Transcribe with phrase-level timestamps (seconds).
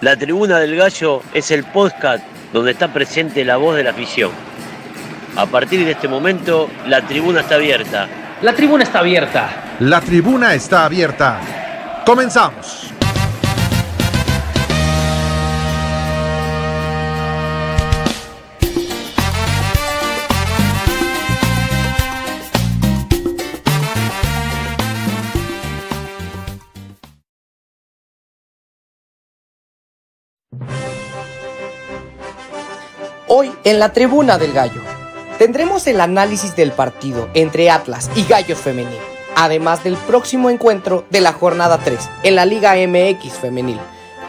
[0.00, 4.30] La Tribuna del Gallo es el podcast donde está presente la voz de la afición.
[5.36, 8.08] A partir de este momento, la tribuna está abierta.
[8.42, 9.76] La tribuna está abierta.
[9.80, 11.40] La tribuna está abierta.
[12.04, 12.83] Comenzamos.
[33.64, 34.82] En la tribuna del gallo
[35.38, 38.98] tendremos el análisis del partido entre Atlas y Gallos Femenil,
[39.34, 43.80] además del próximo encuentro de la jornada 3 en la Liga MX Femenil.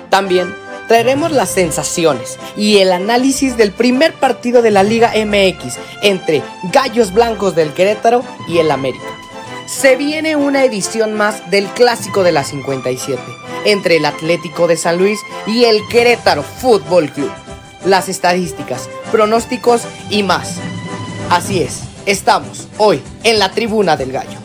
[0.09, 0.55] También
[0.87, 6.41] traeremos las sensaciones y el análisis del primer partido de la Liga MX entre
[6.71, 9.05] Gallos Blancos del Querétaro y el América.
[9.67, 13.21] Se viene una edición más del Clásico de la 57
[13.65, 17.31] entre el Atlético de San Luis y el Querétaro Fútbol Club
[17.85, 20.59] las estadísticas, pronósticos y más.
[21.29, 24.39] Así es, estamos hoy en la tribuna del gallo.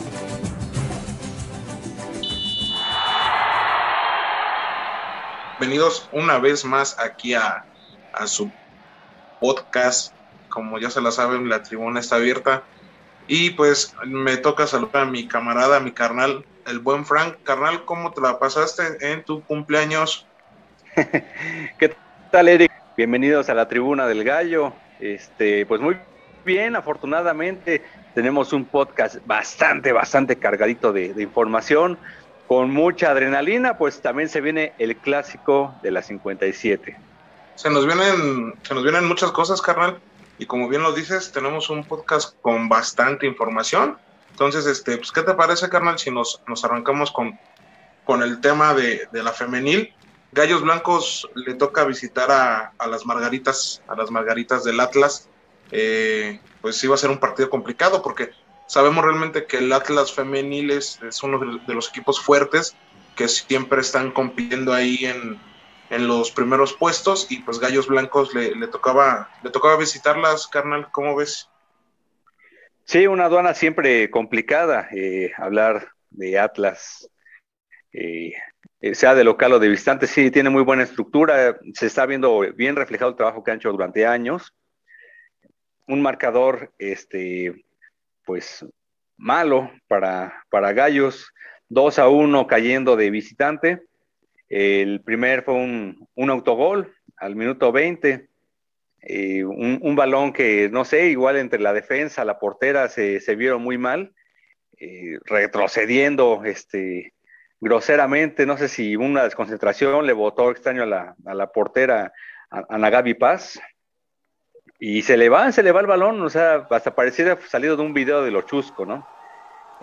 [5.58, 7.64] Bienvenidos una vez más aquí a,
[8.12, 8.50] a su
[9.40, 10.14] podcast.
[10.48, 12.62] Como ya se la saben, la tribuna está abierta.
[13.26, 17.36] Y pues me toca saludar a mi camarada, a mi carnal, el buen Frank.
[17.44, 18.82] Carnal, ¿cómo te la pasaste
[19.12, 20.26] en tu cumpleaños?
[20.94, 21.94] ¿Qué
[22.32, 22.79] tal, Eric?
[23.00, 24.74] Bienvenidos a la tribuna del gallo.
[25.00, 25.96] Este, pues muy
[26.44, 27.82] bien, afortunadamente
[28.14, 31.96] tenemos un podcast bastante, bastante cargadito de, información,
[32.46, 36.94] con mucha adrenalina, pues también se viene el clásico de la 57.
[37.54, 39.98] Se nos vienen, se nos vienen muchas cosas, carnal,
[40.36, 43.96] y como bien lo dices, tenemos un podcast con bastante información.
[44.32, 47.38] Entonces, este, pues, ¿qué te parece, carnal, si nos, nos arrancamos con,
[48.04, 49.94] con el tema de, de la femenil?
[50.32, 55.28] Gallos Blancos le toca visitar a, a, las Margaritas, a las Margaritas del Atlas.
[55.72, 58.30] Eh, pues iba a ser un partido complicado porque
[58.66, 62.76] sabemos realmente que el Atlas femenil es, uno de, los equipos fuertes
[63.16, 65.38] que siempre están compitiendo ahí en,
[66.06, 71.16] los primeros puestos y pues Gallos Blancos le, le, tocaba le tocaba visitarlas, carnal, ¿cómo
[71.16, 71.50] ves?
[72.84, 77.10] Sí, una aduana siempre complicada, eh, hablar de Atlas.
[77.92, 78.34] Eh,
[78.92, 82.76] sea de local o de visitante, sí, tiene muy buena estructura, se está viendo bien
[82.76, 84.54] reflejado el trabajo que han hecho durante años.
[85.86, 87.64] Un marcador, este,
[88.24, 88.64] pues,
[89.16, 91.32] malo para, para Gallos,
[91.68, 93.82] 2 a 1 cayendo de visitante.
[94.48, 98.28] El primer fue un, un autogol al minuto 20,
[99.02, 103.36] eh, un, un, balón que, no sé, igual entre la defensa, la portera se, se
[103.36, 104.12] vieron muy mal,
[104.78, 107.12] eh, retrocediendo, este,
[107.60, 112.12] groseramente, no sé si una desconcentración le botó extraño a la, a la portera,
[112.50, 113.60] a, a Nagabi Paz,
[114.78, 117.82] y se le va, se le va el balón, o sea, hasta pareciera salido de
[117.82, 119.06] un video de lo chusco, ¿no?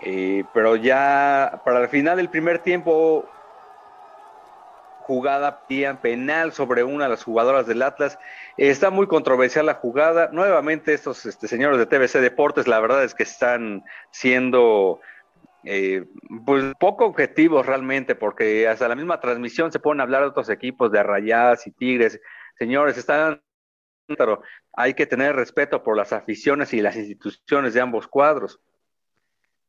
[0.00, 3.28] Eh, pero ya para el final del primer tiempo,
[5.08, 5.66] jugada
[6.02, 8.18] penal sobre una de las jugadoras del Atlas.
[8.58, 10.28] Está muy controversial la jugada.
[10.32, 15.00] Nuevamente estos este, señores de TBC Deportes, la verdad es que están siendo
[15.64, 16.04] eh,
[16.46, 20.92] pues poco objetivos realmente, porque hasta la misma transmisión se pueden hablar de otros equipos
[20.92, 22.20] de Rayadas y Tigres.
[22.58, 23.42] Señores, están,
[24.06, 24.42] pero
[24.72, 28.60] hay que tener respeto por las aficiones y las instituciones de ambos cuadros.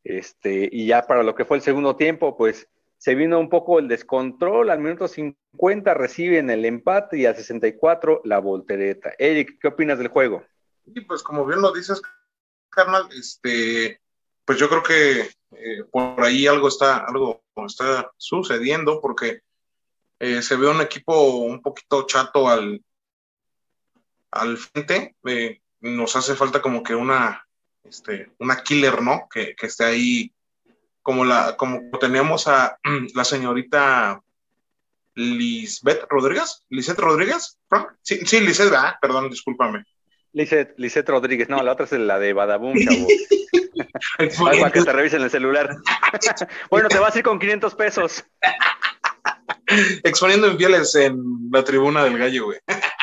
[0.03, 2.67] Este, y ya para lo que fue el segundo tiempo, pues
[2.97, 4.69] se vino un poco el descontrol.
[4.69, 9.13] Al minuto 50 reciben el empate y al 64 la voltereta.
[9.17, 10.43] Eric, ¿qué opinas del juego?
[10.93, 12.01] Sí, pues como bien lo dices,
[12.69, 13.99] carnal, este,
[14.49, 19.41] pues yo creo que eh, por ahí algo está, algo está sucediendo porque
[20.17, 22.83] eh, se ve un equipo un poquito chato al,
[24.31, 25.15] al frente.
[25.27, 27.47] Eh, nos hace falta como que una,
[27.83, 29.27] este, una killer, ¿no?
[29.31, 30.33] Que, que esté ahí
[31.03, 32.79] como la, como teníamos a
[33.13, 34.19] la señorita
[35.13, 37.59] Lisbeth Rodríguez, Lisette Rodríguez,
[38.01, 39.83] sí, sí, Lisette, ah, perdón, discúlpame.
[40.33, 43.05] Lisette, Lisette Rodríguez, no, la otra es la de Badabum, chavo.
[44.37, 45.75] Para que te revisen el celular.
[46.69, 48.23] bueno, te vas a ir con 500 pesos.
[50.03, 52.59] Exponiendo infieles en la tribuna del gallo, güey.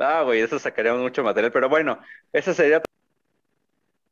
[0.00, 1.98] Ah, güey, eso sacaría mucho material, pero bueno,
[2.32, 2.80] esa sería.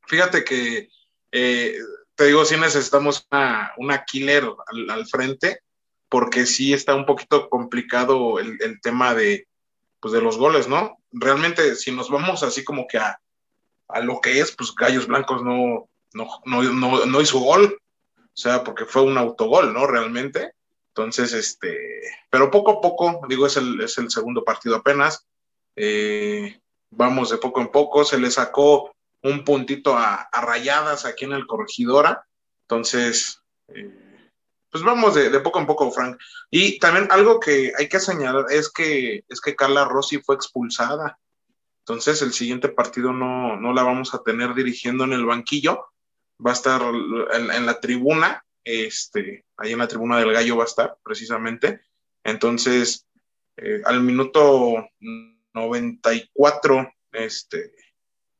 [0.09, 0.89] Fíjate que
[1.31, 1.79] eh,
[2.17, 5.61] te digo, sí necesitamos una, una killer al, al, frente,
[6.09, 9.47] porque sí está un poquito complicado el, el, tema de,
[10.00, 10.99] pues de los goles, ¿no?
[11.12, 13.21] Realmente, si nos vamos así como que a,
[13.88, 17.79] a lo que es, pues Gallos Blancos no, no, no, no, hizo gol,
[18.17, 19.87] o sea, porque fue un autogol, ¿no?
[19.87, 20.53] Realmente.
[20.88, 22.00] Entonces, este,
[22.31, 25.27] pero poco a poco, digo, es el, es el segundo partido apenas.
[25.77, 26.59] Eh,
[26.91, 28.05] vamos de poco en poco.
[28.05, 32.27] Se le sacó un puntito a, rayadas aquí en el corregidora.
[32.62, 34.31] Entonces, eh,
[34.71, 36.19] pues vamos de, poco en poco, Frank.
[36.50, 41.19] Y también algo que hay que señalar es que, es que Carla Rossi fue expulsada.
[41.88, 45.87] Entonces, el siguiente partido no, no la vamos a tener dirigiendo en el banquillo.
[46.44, 50.67] Va a estar en, la tribuna, este, ahí en la tribuna del gallo va a
[50.67, 51.83] estar precisamente.
[52.25, 53.06] Entonces,
[53.56, 54.88] eh, al minuto
[55.55, 57.73] 94, este,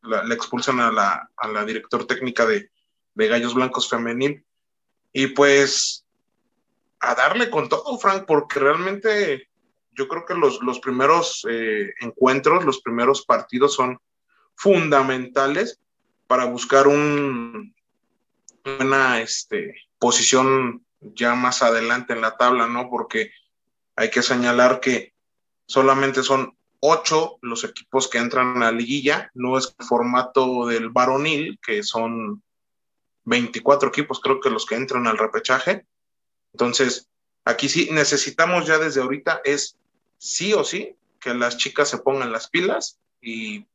[0.03, 2.69] le expulsan a la, a la director técnica de,
[3.15, 4.45] Gallos Blancos Femenil.
[5.13, 6.05] Y pues
[6.99, 9.49] a darle con todo, Frank, porque realmente
[9.97, 13.99] yo creo que los, los primeros eh, encuentros, los primeros partidos son
[14.55, 15.81] fundamentales
[16.27, 17.75] para buscar un,
[18.81, 22.89] una este, posición ya más adelante en la tabla, ¿no?
[22.91, 23.31] Porque
[23.95, 25.15] hay que señalar que
[25.67, 30.91] solamente son ocho los equipos que entran a la liguilla, no es el formato del
[30.91, 32.43] varonil, que son
[33.25, 35.87] 24 equipos, creo que los que entran al repechaje.
[36.53, 37.09] Entonces,
[37.45, 39.77] aquí sí necesitamos ya desde ahorita es
[40.27, 43.67] sí o sí que las chicas se pongan las pilas y,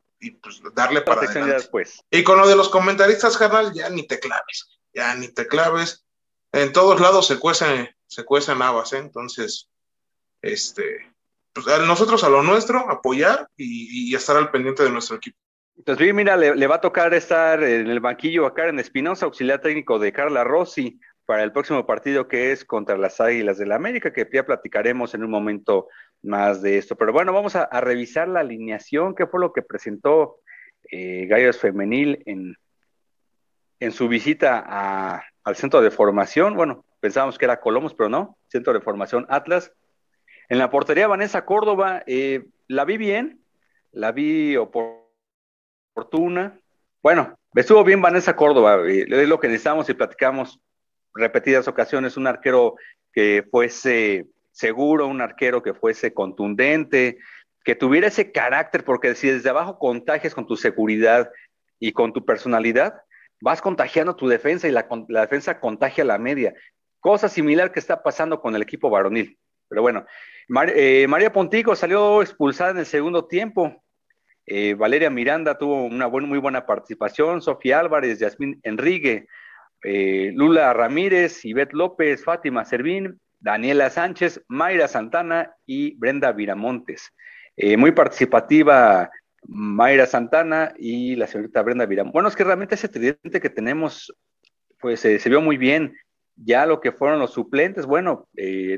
[0.41, 1.69] pues darle para adelante.
[2.11, 6.05] Y con lo de los comentaristas, carnal, ya ni te claves, ya ni te claves.
[6.51, 8.97] En todos lados se cuecen, se cuecen habas, ¿eh?
[8.97, 9.69] Entonces,
[10.41, 11.13] este,
[11.53, 15.37] pues, nosotros a lo nuestro, apoyar y, estar al pendiente de nuestro equipo.
[15.77, 19.97] Entonces, mira, le, va a tocar estar en el banquillo a Karen Espinosa, auxiliar técnico
[19.97, 24.11] de Carla Rossi, para el próximo partido que es contra las Águilas del la América,
[24.11, 25.87] que ya platicaremos en un momento
[26.23, 26.95] más de esto.
[26.95, 30.37] Pero bueno, vamos a, revisar la alineación, qué fue lo que presentó
[30.91, 32.55] eh, Gallos Femenil en,
[33.79, 36.55] en su visita al centro de formación.
[36.55, 39.71] Bueno, pensábamos que era Colomos, pero no, centro de formación Atlas.
[40.49, 43.43] En la portería, Vanessa Córdoba, eh, la vi bien,
[43.91, 46.59] la vi oportuna.
[47.01, 50.59] Bueno, estuvo bien Vanessa Córdoba, es lo que necesitamos y platicamos
[51.13, 52.75] repetidas ocasiones, un arquero
[53.13, 57.17] que fuese seguro, un arquero que fuese contundente,
[57.63, 61.29] que tuviera ese carácter, porque si desde abajo contagias con tu seguridad
[61.79, 63.01] y con tu personalidad,
[63.41, 66.53] vas contagiando tu defensa y la, defensa contagia la media.
[66.99, 69.37] Cosa similar que está pasando con el equipo varonil.
[69.67, 70.05] Pero bueno,
[70.75, 73.83] eh, María Pontico salió expulsada en el segundo tiempo.
[74.45, 77.41] Eh, Valeria Miranda tuvo una muy buena participación.
[77.41, 79.27] Sofía Álvarez, Yasmín Enrique,
[79.83, 87.11] eh, Lula Ramírez, Ivette López, Fátima Servín, Daniela Sánchez, Mayra Santana y Brenda Viramontes.
[87.77, 89.11] muy participativa
[89.47, 92.13] Mayra Santana y la señorita Brenda Viramontes.
[92.13, 94.13] Bueno, es que realmente ese tridente que tenemos,
[94.79, 95.95] pues se vio muy bien.
[96.35, 98.29] Ya lo que fueron los suplentes, bueno,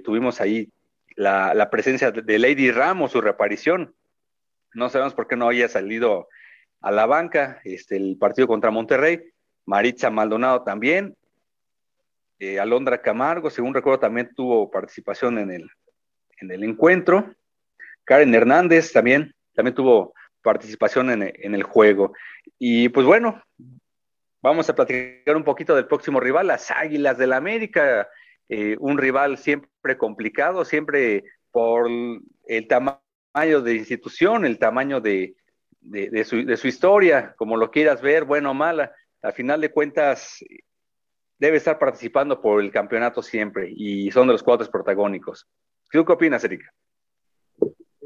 [0.03, 0.71] tuvimos ahí
[1.15, 3.95] la, presencia de Lady Ramos, su reaparición.
[4.73, 6.27] No sabemos por qué no haya salido
[6.81, 9.31] a la banca este, el partido contra Monterrey.
[9.65, 11.15] Maritza Maldonado también.
[12.39, 15.69] Eh, Alondra Camargo, según recuerdo, también tuvo participación en el,
[16.39, 17.33] en el encuentro.
[18.03, 22.13] Karen Hernández también, también tuvo participación en, en el juego.
[22.59, 23.41] Y pues bueno,
[24.41, 28.07] vamos a platicar un poquito del próximo rival, las Águilas del la América.
[28.49, 35.35] Eh, un rival siempre complicado, siempre por el tamaño de institución, el tamaño de,
[36.25, 38.91] su, historia, como lo quieras ver, bueno o mala,
[39.21, 40.43] al final de cuentas
[41.43, 45.45] debe estar participando por el campeonato siempre y son de los cuatro protagónicos.
[45.91, 46.73] qué opinas, Erika?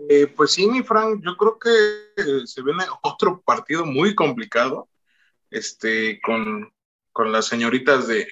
[0.09, 4.89] Eh, pues sí, mi Frank, yo creo que se viene otro partido muy complicado
[5.51, 6.73] este, con,
[7.11, 8.27] con las señoritas de,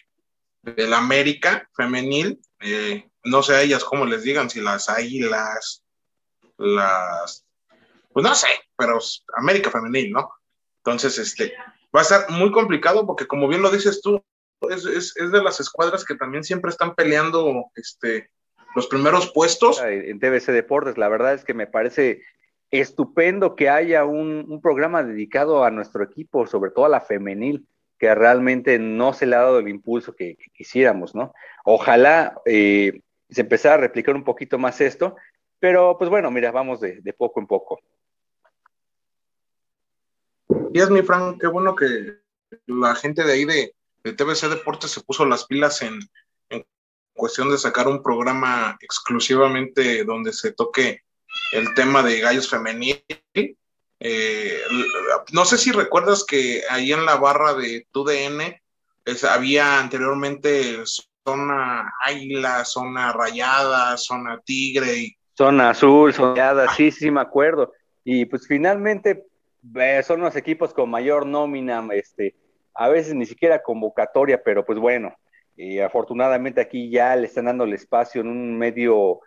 [0.64, 5.84] del América femenil, eh, no sé a ellas cómo les digan, si las águilas,
[6.58, 7.46] las,
[8.12, 8.98] pues no sé, pero
[9.36, 10.32] América femenil, ¿no?
[10.78, 11.54] Entonces, este,
[11.96, 14.20] va a estar muy complicado porque como bien lo dices tú,
[14.70, 18.30] es, es, es de las escuadras que también siempre están peleando, este,
[18.76, 19.82] los primeros puestos.
[19.82, 22.22] En TBC Deportes, la verdad es que me parece
[22.72, 27.68] estupendo que haya un, un programa dedicado a nuestro equipo, sobre todo a la femenil
[27.98, 31.34] que realmente no se le ha dado el impulso que, quisiéramos, ¿no?
[31.64, 35.16] Ojalá eh, se empezara a replicar un poquito más esto,
[35.60, 37.80] pero pues bueno, mira, vamos de, poco en poco.
[40.74, 42.20] Y es mi Frank, qué bueno que
[42.68, 43.75] la gente de ahí de,
[44.06, 46.00] de TBC Deportes se puso las pilas en,
[47.14, 51.02] cuestión de sacar un programa exclusivamente donde se toque
[51.54, 53.06] el tema de gallos femenil
[54.02, 54.62] eh,
[55.32, 58.42] no sé si recuerdas que ahí en la barra de TUDN
[59.30, 60.84] había anteriormente
[61.26, 64.98] zona águila, zona rayada, zona tigre.
[64.98, 65.18] Y...
[65.38, 67.72] Zona azul, zona sí, sí, me acuerdo.
[68.04, 69.26] Y pues finalmente
[69.76, 72.36] eh, son los equipos con mayor nómina, este,
[72.76, 75.16] a veces ni siquiera convocatoria, pero pues bueno,
[75.56, 79.22] y afortunadamente aquí ya le están dando el espacio en un medio,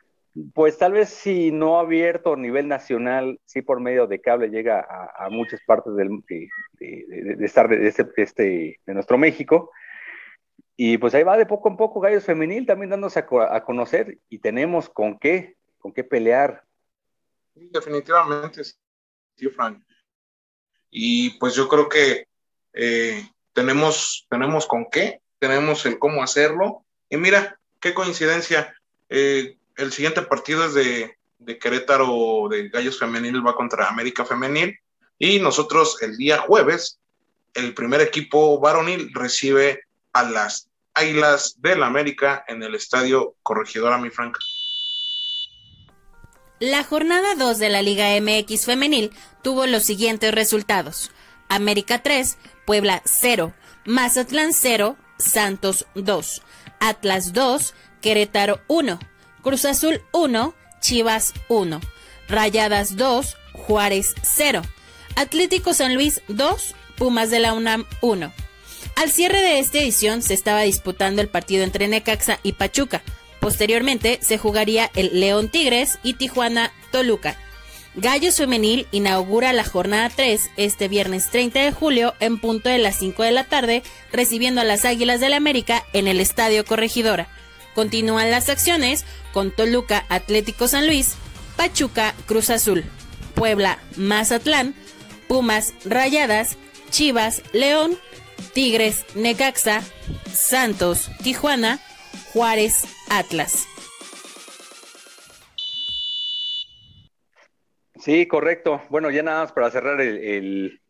[0.54, 4.86] pues tal vez si no abierto a nivel nacional, sí por medio de cable llega
[5.16, 9.70] a, muchas partes del, de, estar de, este, este, de nuestro México.
[10.76, 14.38] Y pues ahí va de poco en poco Gallos Femenil también dándose a, conocer y
[14.38, 16.62] tenemos con qué, con qué pelear.
[17.54, 19.82] Definitivamente, sí, Frank.
[20.90, 22.28] Y pues yo creo que
[22.74, 23.22] eh,
[23.58, 26.84] tenemos, tenemos con qué, tenemos el cómo hacerlo.
[27.10, 28.72] Y mira, qué coincidencia.
[29.08, 34.78] Eh, el siguiente partido es de, de, Querétaro de Gallos Femenil, va contra América Femenil.
[35.18, 37.00] Y nosotros el día jueves,
[37.52, 44.10] el primer equipo varonil recibe a las Águilas del América en el estadio Corregidora Mi
[44.10, 44.38] Franca.
[46.60, 49.10] La jornada 2 de la Liga MX femenil
[49.42, 51.10] tuvo los siguientes resultados.
[51.48, 53.52] América 3, Puebla 0,
[53.84, 56.42] Mazatlán 0, Santos 2,
[56.80, 58.98] Atlas 2, Querétaro 1,
[59.42, 61.80] Cruz Azul 1, Chivas 1,
[62.28, 64.62] Rayadas 2, Juárez 0,
[65.16, 68.32] Atlético San Luis 2, Pumas de la UNAM 1.
[68.96, 73.02] Al cierre de esta edición se estaba disputando el partido entre Necaxa y Pachuca.
[73.40, 77.36] Posteriormente se jugaría el León Tigres y Tijuana Toluca.
[78.00, 82.96] Gallos Femenil inaugura la jornada 3 este viernes 30 de julio en punto de las
[82.96, 87.26] 5 de la tarde, recibiendo a las Águilas del la América en el Estadio Corregidora.
[87.74, 91.14] Continúan las acciones con Toluca Atlético San Luis,
[91.56, 92.84] Pachuca Cruz Azul,
[93.34, 94.76] Puebla Mazatlán,
[95.26, 96.56] Pumas Rayadas,
[96.90, 97.98] Chivas León,
[98.52, 99.82] Tigres Necaxa,
[100.32, 101.80] Santos Tijuana,
[102.32, 103.66] Juárez Atlas.
[108.08, 108.80] Sí, correcto.
[108.88, 110.80] Bueno, ya nada más para cerrar el,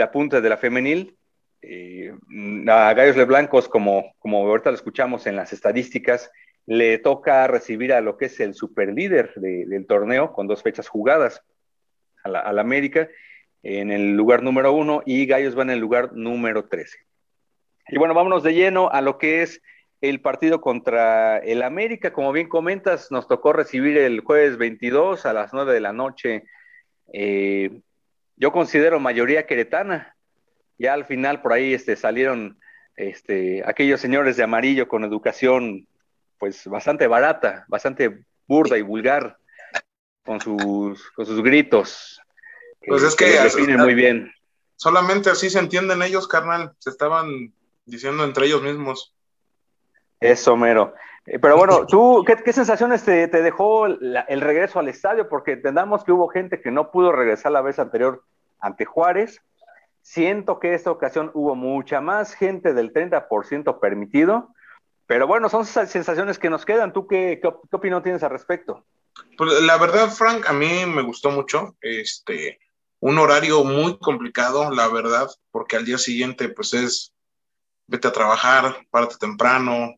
[0.00, 1.16] apunte de la femenil.
[1.62, 2.14] Eh,
[2.68, 6.30] a Gallos Leblancos, como, como ahorita lo escuchamos en las estadísticas,
[6.64, 11.42] le toca recibir a lo que es el superlíder del torneo con dos fechas jugadas
[12.22, 13.08] a la, América
[13.64, 16.98] en el lugar número uno y Gallos van en el lugar número 13.
[17.88, 19.60] Y bueno, vámonos de lleno a lo que es
[20.02, 22.12] el partido contra el América.
[22.12, 26.44] Como bien comentas, nos tocó recibir el jueves 22 a las 9 de la noche.
[27.12, 27.80] Eh,
[28.36, 30.16] yo considero mayoría queretana.
[30.76, 32.58] Ya al final por ahí este, salieron
[32.96, 35.86] este, aquellos señores de amarillo con educación
[36.36, 39.38] pues bastante barata, bastante burda y vulgar
[40.24, 42.20] con sus, con sus gritos.
[42.84, 44.32] Pues es que, definen muy bien.
[44.74, 46.72] Solamente así se entienden ellos, carnal.
[46.80, 47.54] Se estaban
[47.84, 49.14] diciendo entre ellos mismos.
[50.22, 50.94] Eso, mero.
[51.26, 55.28] Eh, pero bueno, ¿tú qué, sensaciones te, dejó el regreso al estadio?
[55.28, 58.24] Porque entendamos que hubo gente que no pudo regresar la vez anterior
[58.60, 59.40] ante Juárez.
[60.00, 64.48] Siento que esta ocasión hubo mucha más gente del 30% permitido.
[65.06, 66.92] Pero bueno, son sensaciones que nos quedan.
[66.92, 68.84] ¿Tú qué, qué, opinión tienes al respecto?
[69.36, 71.76] Pues la verdad, Frank, a mí me gustó mucho.
[71.80, 72.58] Este,
[73.00, 77.12] un horario muy complicado, la verdad, porque al día siguiente, pues es
[77.86, 79.94] vete a trabajar, párate temprano,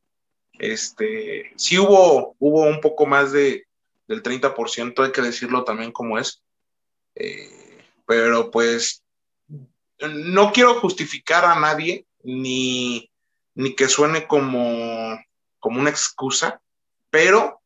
[0.73, 3.66] este, sí hubo, hubo un poco más de,
[4.09, 6.42] del 30%, hay que decirlo también como es.
[7.14, 9.02] Eh, pero pues
[9.99, 13.11] no quiero justificar a nadie ni,
[13.54, 15.18] ni que suene como,
[15.61, 16.61] como una excusa,
[17.11, 17.61] pero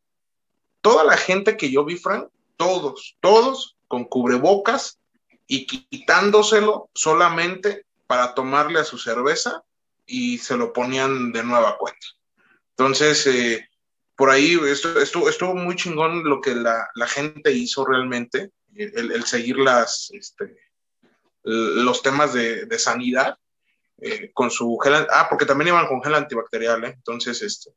[0.81, 4.99] toda la gente que yo vi, Frank, todos, todos con cubrebocas
[5.47, 9.62] y quitándoselo solamente para tomarle a su cerveza
[10.05, 12.07] y se lo ponían de nueva cuenta.
[12.78, 13.68] Entonces, eh,
[14.14, 20.11] por ahí estuvo, estuvo, muy chingón lo que la, gente hizo realmente, el, seguir las,
[20.12, 20.56] este,
[21.42, 23.37] los temas de, sanidad
[24.00, 26.92] eh, con su gel, ah, porque también iban con gel antibacterial, ¿eh?
[26.94, 27.73] entonces, este,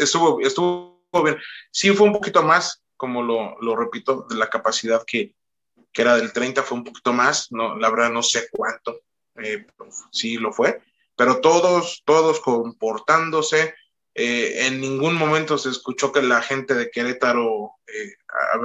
[0.00, 1.36] estuvo, estuvo bien.
[1.70, 5.34] Sí fue un poquito más, como lo, lo repito, de la capacidad que,
[5.92, 9.00] que, era del 30, fue un poquito más, no, la verdad no sé cuánto,
[10.10, 10.80] sí lo fue,
[11.14, 13.74] pero todos, todos comportándose,
[14.14, 18.14] eh, en ningún momento se escuchó que la gente de Querétaro eh,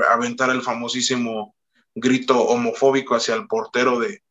[0.09, 1.55] aventara el famosísimo
[1.95, 4.23] grito homofóbico hacia el portero de,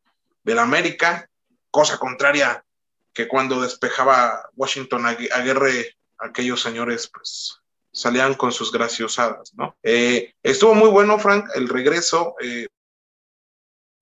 [0.43, 1.29] del América,
[1.71, 2.63] cosa contraria
[3.13, 7.57] que cuando despejaba Washington Aguirre, aquellos señores pues
[7.91, 9.75] salían con sus graciosadas, ¿no?
[9.81, 12.35] Eh, estuvo muy bueno, Frank, el regreso,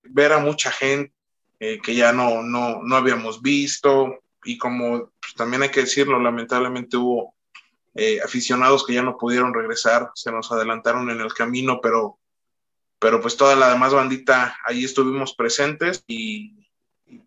[0.04, 1.14] ver a mucha gente
[1.58, 6.98] que ya no, no, no habíamos visto, y como pues, también hay que decirlo, lamentablemente
[6.98, 7.36] hubo
[7.96, 12.20] eh, aficionados que ya no pudieron regresar, se nos adelantaron en el camino, pero,
[13.00, 16.70] pero pues toda la demás bandita ahí estuvimos presentes y,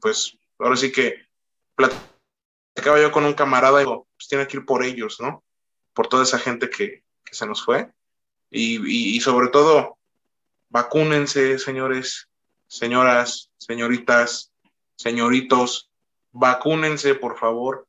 [0.01, 1.27] pues ahora sí que
[1.75, 5.45] platicaba yo con un camarada y digo, pues tiene que ir por ellos, ¿no?
[5.95, 7.91] Por toda esa gente que, se nos fue.
[8.51, 9.99] Y, y, sobre todo,
[10.71, 12.29] vacúnense, señores,
[12.67, 14.53] señoras, señoritas,
[14.97, 15.88] señoritos,
[16.39, 17.87] vacúnense, por favor.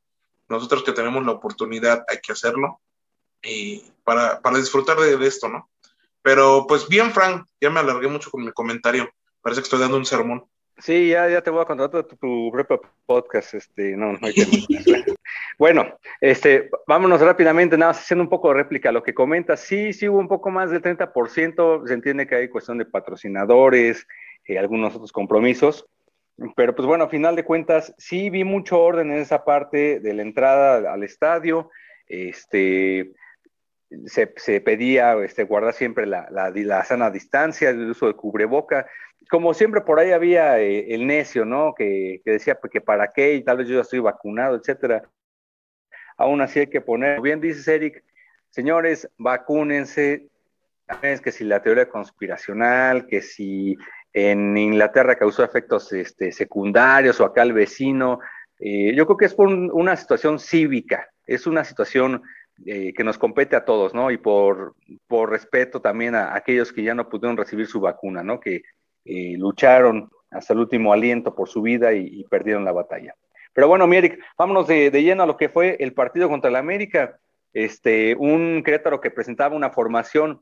[0.48, 2.80] Nosotros que tenemos la oportunidad hay que hacerlo
[3.42, 5.70] y para, disfrutar de, esto, ¿no?
[6.22, 9.08] Pero pues bien, Frank, ya me alargué mucho con mi comentario.
[9.40, 10.44] Parece que estoy dando un sermón.
[10.78, 14.32] Sí, ya, ya te voy a contar tu, tu propio podcast, este, no, no hay
[14.32, 14.46] que
[15.58, 19.60] Bueno, este, vámonos rápidamente, nada más haciendo un poco de réplica a lo que comentas.
[19.60, 24.06] Sí, sí hubo un poco más del 30%, se entiende que hay cuestión de patrocinadores,
[24.46, 25.86] eh, algunos otros compromisos,
[26.56, 30.14] pero pues bueno, a final de cuentas, sí vi mucho orden en esa parte de
[30.14, 31.70] la entrada al estadio.
[32.06, 33.12] Este,
[34.06, 38.86] se, pedía este, guardar siempre la, la, sana distancia, el uso de cubreboca.
[39.28, 41.74] Como siempre, por ahí había eh, el necio, ¿no?
[41.74, 45.02] Que, decía pues, que para qué y tal vez yo ya estoy vacunado, etcétera.
[46.16, 48.02] Aún así hay que poner, bien dices Eric,
[48.50, 50.26] señores, vacúnense.
[51.00, 53.76] Que si la teoría conspiracional, que si
[54.12, 58.20] en Inglaterra causó efectos este, secundarios o acá el vecino.
[58.58, 62.22] Eh, yo creo que es por una situación cívica, es una situación
[62.66, 64.10] eh, que nos compete a todos, ¿no?
[64.10, 64.74] Y por,
[65.06, 68.40] por respeto también a, aquellos que ya no pudieron recibir su vacuna, ¿no?
[68.40, 68.62] Que
[69.04, 73.14] eh, lucharon hasta el último aliento por su vida y, perdieron la batalla.
[73.52, 73.98] Pero bueno, mi
[74.36, 77.18] vámonos de, lleno a lo que fue el partido contra la América.
[77.52, 80.40] Este, un Querétaro que presentaba una formación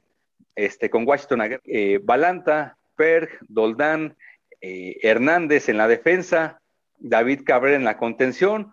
[0.54, 1.58] este, con Washington,
[2.02, 4.16] Balanta, Perg, Doldán,
[4.60, 6.60] eh, Hernández en la defensa,
[6.98, 8.72] David Cabrera en la contención,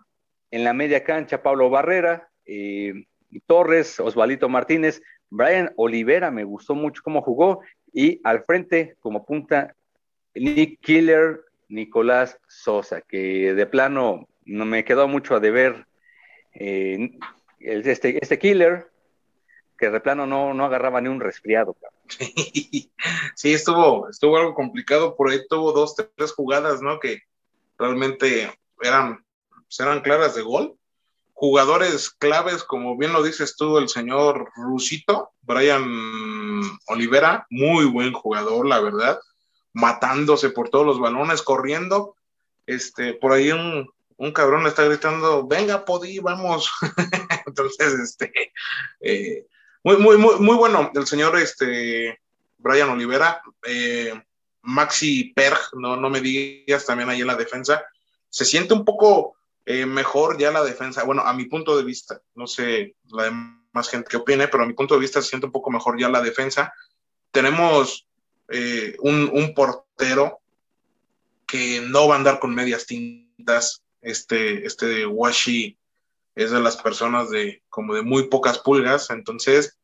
[0.50, 3.06] en la media cancha Pablo Barrera, eh,
[3.46, 7.60] Torres, Osvalito Martínez, Brian Olivera, me gustó mucho cómo jugó,
[7.92, 9.74] y al frente como punta
[10.34, 15.86] Nick Killer, Nicolás Sosa, que de plano no me quedó mucho a deber
[16.54, 17.10] eh,
[17.60, 18.88] este, este Killer,
[19.78, 21.76] que de plano no, no agarraba ni un resfriado.
[23.34, 26.98] Sí, estuvo, estuvo algo complicado, por ahí tuvo dos, tres jugadas, ¿no?
[27.00, 27.22] Que
[27.78, 30.76] realmente eran, pues, eran claras de gol.
[31.32, 38.66] Jugadores claves, como bien lo dices tú, el señor Rusito, Brian Olivera, muy buen jugador,
[38.66, 39.20] la verdad,
[39.74, 42.16] matándose por todos los balones, corriendo.
[42.64, 46.70] Este, por ahí un, un cabrón le está gritando, venga, Podi, vamos.
[47.46, 48.32] Entonces, este,
[49.00, 49.46] eh,
[49.86, 52.18] muy, muy, muy, muy bueno el señor este,
[52.58, 53.40] Brian Olivera.
[53.64, 54.20] Eh,
[54.62, 57.84] Maxi Perg, no, no me digas también ahí en la defensa.
[58.28, 61.04] Se siente un poco eh, mejor ya la defensa.
[61.04, 64.66] Bueno, a mi punto de vista, no sé la demás gente que opine, pero a
[64.66, 66.74] mi punto de vista se siente un poco mejor ya la defensa.
[67.30, 68.08] Tenemos
[68.48, 70.40] eh, un, un, portero
[71.46, 73.84] que no va a andar con medias tintas.
[74.02, 75.78] Este, este Washi
[76.36, 79.78] es de las personas de como de muy pocas pulgas, entonces,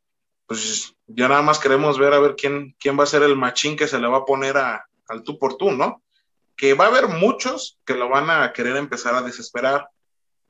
[0.47, 3.75] pues ya nada más queremos ver a ver quién, quién va a ser el machín
[3.75, 6.03] que se le va a poner a, al tú por tú, ¿no?
[6.55, 9.89] Que va a haber muchos que lo van a querer empezar a desesperar,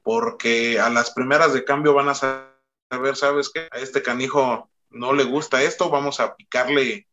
[0.03, 3.69] porque a las primeras de cambio van a saber, ¿sabes qué?
[3.71, 7.07] A este canijo no le gusta esto, vamos a picarle,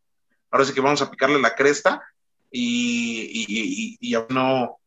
[0.49, 2.01] ahora sí que vamos a picarle la cresta
[2.49, 4.79] y, y, no,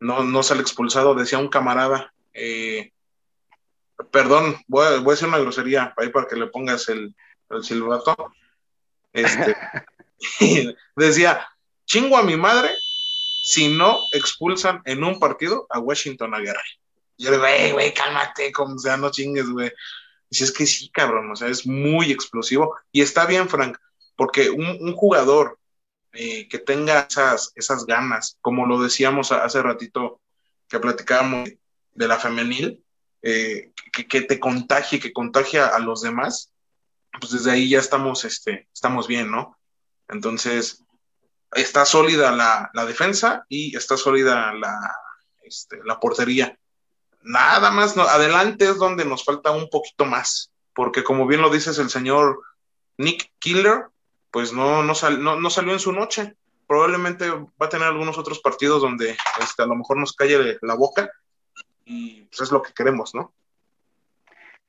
[0.00, 2.12] no, no sale expulsado, decía un camarada.
[2.34, 2.92] Eh,
[4.10, 7.14] perdón, voy a, voy a, hacer una grosería ahí para que le pongas el,
[7.50, 8.14] el silbato.
[9.12, 9.56] Este,
[10.96, 11.46] decía,
[11.84, 12.70] chingo a mi madre
[13.44, 16.62] si no expulsan en un partido a Washington Aguirre.
[17.16, 19.72] Y yo le güey, güey, cálmate, como sea, no chingues, güey.
[20.30, 22.76] Si es que sí, cabrón, o sea, es muy explosivo.
[22.92, 23.76] Y está bien, Frank,
[24.16, 25.58] porque un, jugador
[26.12, 30.20] eh, que tenga esas, esas ganas, como lo decíamos hace ratito
[30.68, 31.50] que platicábamos
[31.94, 32.82] de la femenil,
[33.22, 36.50] eh, que, te contagie, que contagia a los demás,
[37.20, 39.58] pues desde ahí ya estamos, este, estamos bien, ¿no?
[40.08, 40.82] Entonces,
[41.52, 44.96] está sólida la, defensa y está sólida la,
[45.42, 46.58] este, la portería.
[47.22, 51.78] Nada más, adelante es donde nos falta un poquito más, porque como bien lo dices
[51.78, 52.42] el señor
[52.96, 53.86] Nick Killer,
[54.30, 54.94] pues no, no,
[55.36, 56.34] no, salió en su noche.
[56.66, 60.74] Probablemente va a tener algunos otros partidos donde este, a lo mejor nos calle la
[60.74, 61.10] boca,
[61.84, 63.34] y pues es lo que queremos, ¿no?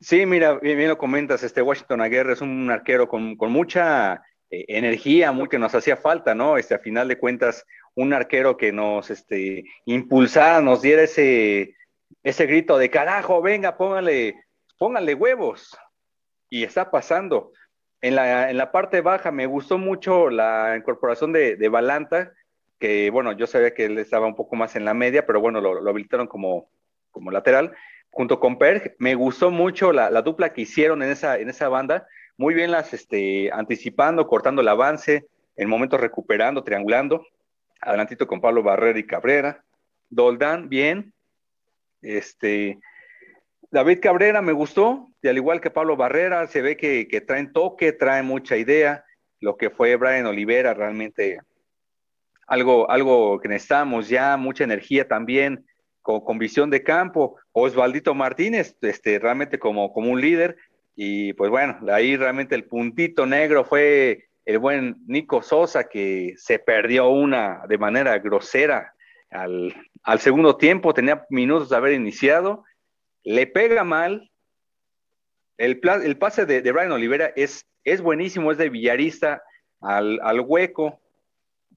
[0.04, 4.16] Sí, mira, bien, lo comentas, este Washington Aguirre es un arquero con, mucha
[4.50, 6.58] eh, energía, muy que nos hacía falta, ¿no?
[6.58, 11.78] Este, a final de cuentas, un arquero que nos este, impulsara, nos diera ese,
[12.22, 14.36] ese grito de carajo, venga, póngale,
[14.78, 15.78] póngale huevos.
[16.50, 17.54] Y está pasando.
[18.02, 22.34] En la, en la parte baja me gustó mucho la incorporación de, de Balanta,
[22.78, 25.62] que bueno, yo sabía que él estaba un poco más en la media, pero bueno,
[25.62, 26.70] lo, lo habilitaron como,
[27.10, 27.74] como lateral.
[28.13, 31.67] Junto con Perg, me gustó mucho la, la, dupla que hicieron en esa, en esa
[31.67, 32.08] banda.
[32.38, 37.26] Muy bien las este, anticipando, cortando el avance, en momentos recuperando, triangulando.
[37.82, 39.63] Adelantito con Pablo Barrera y Cabrera.
[40.10, 41.12] Doldán, bien.
[42.04, 42.80] Este,
[43.71, 47.52] David Cabrera me gustó, y al igual que Pablo Barrera, se ve que, que traen
[47.52, 49.04] toque, traen mucha idea.
[49.39, 51.39] Lo que fue Brian Olivera, realmente
[52.45, 55.65] algo, algo que necesitamos ya, mucha energía también,
[56.04, 57.38] con, visión de campo.
[57.54, 60.58] Osvaldito Martínez, este, realmente como, como un líder.
[60.96, 66.60] Y pues bueno, ahí realmente el puntito negro fue el buen Nico Sosa, que se
[66.60, 68.94] perdió una de manera grosera
[69.32, 72.63] al, al segundo tiempo, tenía minutos de haber iniciado,
[73.24, 74.30] le pega mal.
[75.58, 79.42] El, el pase de, de Brian Olivera es, es buenísimo, es de villarista
[79.82, 81.00] al, al hueco,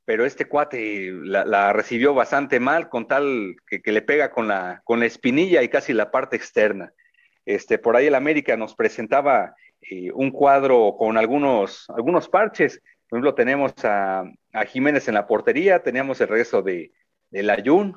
[0.07, 5.01] pero este cuate la, recibió bastante mal, con tal que, le pega con la, con
[5.01, 6.93] la espinilla y casi la parte externa.
[7.45, 12.81] Este, por ahí el América nos presentaba eh, un cuadro con algunos, algunos parches.
[13.09, 16.93] Por ejemplo, tenemos a, a Jiménez en la portería, teníamos el regreso de,
[17.31, 17.97] de Layún,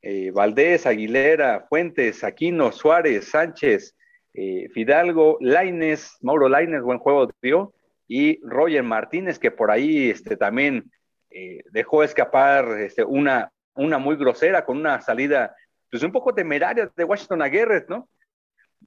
[0.00, 3.96] eh, Valdés, Aguilera, Fuentes, Aquino, Suárez, Sánchez,
[4.34, 7.74] eh, Fidalgo, Laines, Mauro Laines, buen juego dio,
[8.06, 10.90] y Roger Martínez, que por ahí este, también
[11.34, 15.54] eh, dejó escapar este, una, una muy grosera con una salida
[15.90, 18.08] pues un poco temeraria de Washington Aguirre, ¿no?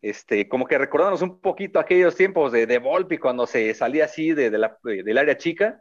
[0.02, 4.34] Este, como que recordándonos un poquito aquellos tiempos de, de Volpi cuando se salía así
[4.34, 5.80] de, de la, de, del área chica.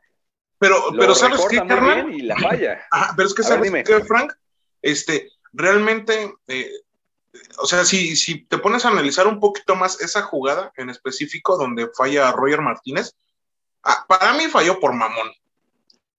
[0.59, 2.13] Pero, pero ¿sabes qué, carnal?
[2.13, 2.87] Y la falla.
[2.91, 4.33] Ajá, pero es que, ¿sabes qué, Frank?
[4.83, 6.71] Este, realmente, eh,
[7.59, 11.57] o sea, si, si te pones a analizar un poquito más esa jugada en específico
[11.57, 13.15] donde falla Roger Martínez,
[13.83, 15.33] ah, para mí falló por mamón.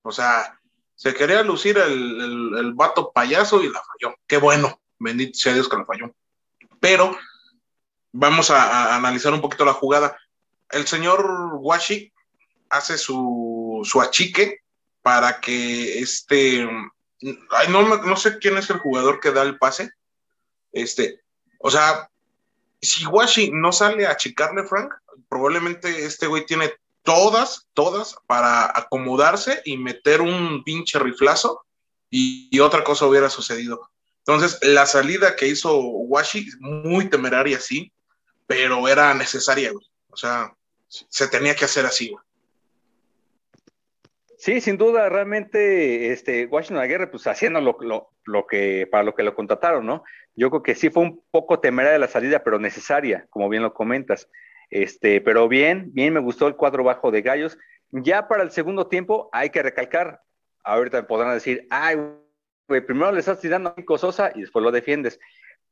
[0.06, 0.60] O sea,
[0.94, 4.16] se quería lucir el, el, vato payaso y la falló.
[4.28, 6.14] Qué bueno, bendito sea Dios que la falló.
[6.80, 7.18] Pero
[8.12, 10.16] vamos a, a analizar un poquito la jugada.
[10.70, 12.14] El señor Washi
[12.70, 14.60] hace su, su achique
[15.02, 16.70] para que este.
[17.50, 19.90] Ay, no, no sé quién es el jugador que da el pase.
[20.72, 21.20] Este,
[21.58, 22.12] o sea,
[22.80, 24.94] si Washi no sale a achicarle, Frank,
[25.28, 26.72] probablemente este güey tiene
[27.06, 31.64] todas, todas para acomodarse y meter un pinche riflazo
[32.10, 33.90] y, otra cosa hubiera sucedido.
[34.20, 37.94] Entonces, la salida que hizo Washi, muy temeraria, sí,
[38.48, 39.86] pero era necesaria, güey.
[40.10, 40.54] O sea,
[40.88, 42.24] se tenía que hacer así, güey.
[44.38, 49.16] Sí, sin duda, realmente, este, Washington Aguirre, pues haciendo lo, lo, lo, que, para lo
[49.16, 50.04] que lo contrataron, ¿no?
[50.36, 53.74] Yo creo que sí fue un poco temeraria la salida, pero necesaria, como bien lo
[53.74, 54.28] comentas.
[54.70, 57.58] Este, pero bien, bien me gustó el cuadro bajo de Gallos.
[57.92, 60.22] Ya para el segundo tiempo hay que recalcar,
[60.64, 61.98] ahorita podrán decir, ay,
[62.68, 65.20] güey, primero le estás tirando a Nico Sosa y después lo defiendes.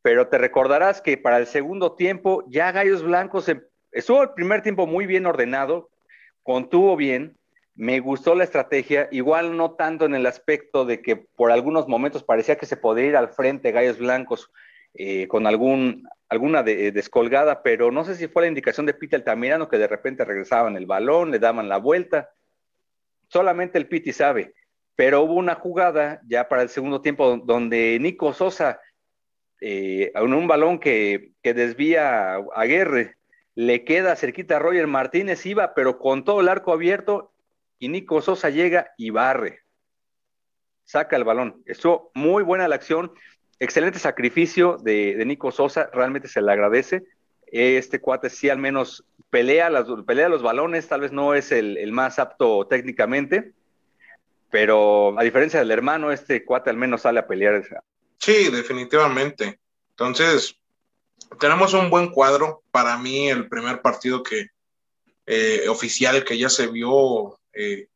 [0.02, 3.52] Pero te recordarás que para el segundo tiempo ya Gallos Blancos
[3.92, 5.90] estuvo el primer tiempo muy bien ordenado,
[6.44, 7.38] contuvo bien,
[7.76, 12.24] me gustó la estrategia, igual no tanto en el aspecto de que por algunos momentos
[12.24, 14.52] parecía que se podía ir al frente Gallos Blancos
[14.94, 19.68] eh, con alguna de, descolgada, pero no sé si fue la indicación de Piti Altamirano
[19.68, 22.32] que de repente regresaban el balón, le daban la vuelta.
[23.28, 24.54] Solamente el Piti sabe.
[24.96, 28.80] Pero hubo una jugada ya para el segundo tiempo donde Nico Sosa,
[29.60, 33.18] eh, en un balón que, que desvía a Guerre,
[33.56, 37.34] le queda cerquita a Roger Martínez, iba, pero con todo el arco abierto,
[37.80, 39.62] y Nico Sosa llega y barre.
[40.86, 41.64] Saca el balón.
[41.66, 43.14] Estuvo muy buena la acción
[43.64, 47.04] excelente sacrificio de, Nico Sosa, realmente se le agradece.
[47.48, 51.78] Este cuate sí al menos pelea, las, pelea los balones, tal vez no es el,
[51.78, 53.54] el, más apto técnicamente,
[54.50, 57.64] pero a diferencia del hermano, este cuate al menos sale a pelear.
[58.18, 59.60] Sí, definitivamente.
[59.92, 60.58] Entonces,
[61.40, 62.64] tenemos un buen cuadro.
[62.72, 64.48] Para mí, el primer partido que
[65.26, 67.88] eh, oficial que ya se vio, eh,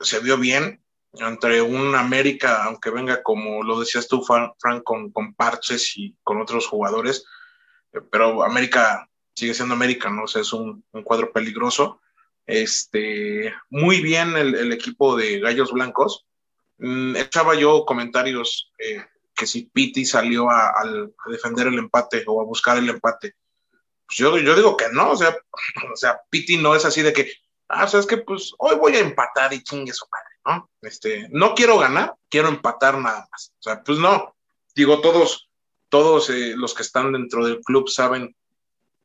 [0.00, 0.80] se vio bien
[1.18, 6.40] entre un América, aunque venga como lo decías tú, Frank, con, con parches y con
[6.40, 7.24] otros jugadores,
[7.92, 10.24] eh, pero América sigue siendo América, ¿no?
[10.24, 12.00] O sea, es un, un cuadro peligroso.
[12.46, 16.26] Este, muy bien el, el equipo de Gallos Blancos.
[16.78, 19.04] Mm, echaba yo comentarios eh,
[19.34, 20.72] que si Piti salió a,
[21.26, 23.36] defender el empate o a buscar el empate.
[24.06, 25.36] Pues yo, yo digo que no, o sea,
[25.92, 27.32] o sea, Piti no es así de que,
[27.68, 30.27] ah, o sea, es que pues hoy voy a empatar y chingue su padre.
[30.48, 30.70] ¿No?
[30.80, 33.52] Este, no quiero ganar, quiero empatar nada más.
[33.58, 34.34] O sea, pues no,
[34.74, 35.48] digo, todos,
[35.88, 38.34] todos eh, los que están dentro del club saben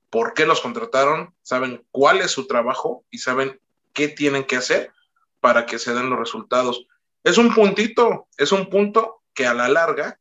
[0.10, 3.60] por qué los contrataron, saben cuál es su trabajo y saben
[3.94, 4.92] qué tienen que hacer
[5.40, 6.88] para que se den los resultados.
[7.24, 10.20] Es un puntito, es un punto que a la larga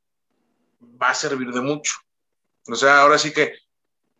[0.80, 1.94] va a servir de mucho.
[2.66, 3.54] O sea, ahora sí que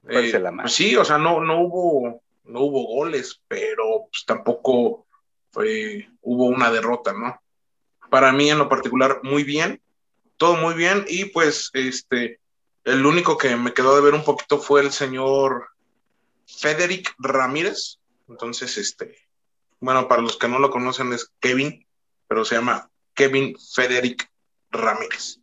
[0.08, 5.06] eh, pues sí, o sea, no, no hubo, no hubo goles, pero pues, tampoco
[5.54, 7.40] hubo una derrota, ¿no?
[8.10, 9.80] Para mí en lo particular, muy bien,
[10.36, 12.40] todo muy bien, y pues este,
[12.84, 15.68] el único que me quedó de ver un poquito fue el señor
[16.46, 17.98] Federic Ramírez.
[18.28, 19.16] Entonces, este,
[19.80, 21.86] bueno, para los que no lo conocen es Kevin,
[22.28, 24.30] pero se llama Kevin Federic
[24.70, 25.38] Ramírez,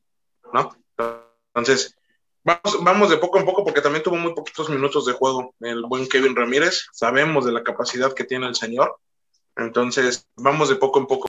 [0.53, 0.75] ¿no?
[1.53, 1.95] Entonces,
[2.43, 5.83] vamos, vamos de poco en poco porque también tuvo muy poquitos minutos de juego el
[5.83, 6.87] buen Kevin Ramírez.
[6.91, 8.97] Sabemos de la capacidad que tiene el señor.
[9.59, 11.27] Entonces, vamos de poco en poco.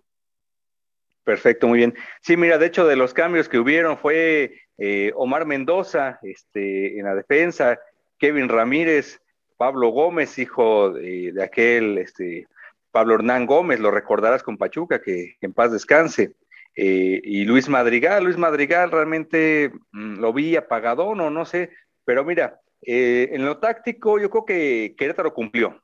[1.25, 1.95] Perfecto, muy bien.
[2.23, 7.05] Sí, mira, de hecho, de los cambios que hubieron fue eh, Omar Mendoza este, en
[7.05, 7.79] la defensa,
[8.19, 9.21] Kevin Ramírez,
[9.57, 12.47] Pablo Gómez, hijo de, aquel este,
[12.91, 16.33] Pablo Hernán Gómez, lo recordarás con Pachuca, que, en paz descanse.
[16.75, 21.71] Eh, y Luis Madrigal, Luis Madrigal realmente mm, lo vi apagadón o no sé,
[22.05, 25.83] pero mira, eh, en lo táctico yo creo que Querétaro cumplió.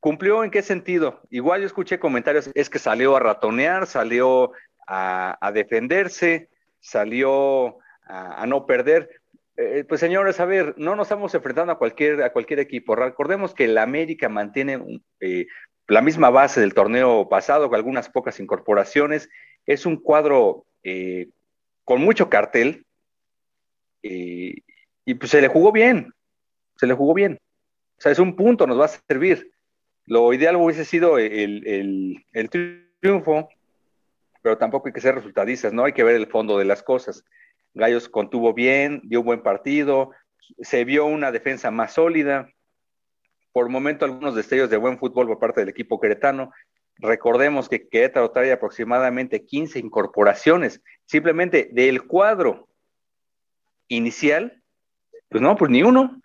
[0.00, 1.20] ¿Cumplió en qué sentido?
[1.30, 4.52] Igual yo escuché comentarios, es que salió a ratonear, salió
[4.86, 6.48] a, defenderse,
[6.80, 9.10] salió a, no perder.
[9.56, 12.94] Eh, pues señores, a ver, no nos estamos enfrentando a cualquier, a cualquier equipo.
[12.94, 15.02] Recordemos que la América mantiene
[15.88, 19.28] la misma base del torneo pasado, con algunas pocas incorporaciones.
[19.66, 21.30] Es un cuadro eh,
[21.84, 22.86] con mucho cartel
[24.02, 24.54] eh,
[25.04, 26.12] y pues se le jugó bien,
[26.76, 27.40] se le jugó bien.
[27.98, 29.50] O sea, es un punto, nos va a servir.
[30.08, 32.24] Lo ideal hubiese sido el,
[33.00, 33.50] triunfo,
[34.40, 35.84] pero tampoco hay que ser resultadistas, ¿no?
[35.84, 37.26] Hay que ver el fondo de las cosas.
[37.74, 40.12] Gallos contuvo bien, dio un buen partido,
[40.60, 42.48] se vio una defensa más sólida,
[43.52, 46.52] por momento algunos destellos de buen fútbol por parte del equipo queretano.
[46.96, 52.66] Recordemos que Querétaro trae aproximadamente 15 incorporaciones, simplemente del cuadro
[53.88, 54.62] inicial,
[55.28, 56.18] pues no, pues ni uno.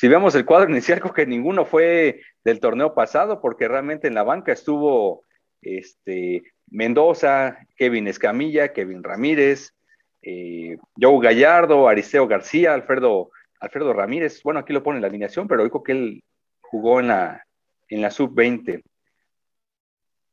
[0.00, 4.14] Si vemos el cuadro inicial, creo que ninguno fue del torneo pasado, porque realmente en
[4.14, 5.26] la banca estuvo
[5.60, 9.74] este, Mendoza, Kevin Escamilla, Kevin Ramírez,
[10.22, 15.46] eh, Joe Gallardo, Aristeo García, Alfredo Alfredo Ramírez, bueno, aquí lo pone en la alineación,
[15.46, 16.24] pero dijo que él
[16.62, 17.46] jugó en la,
[17.88, 18.82] en la sub-20.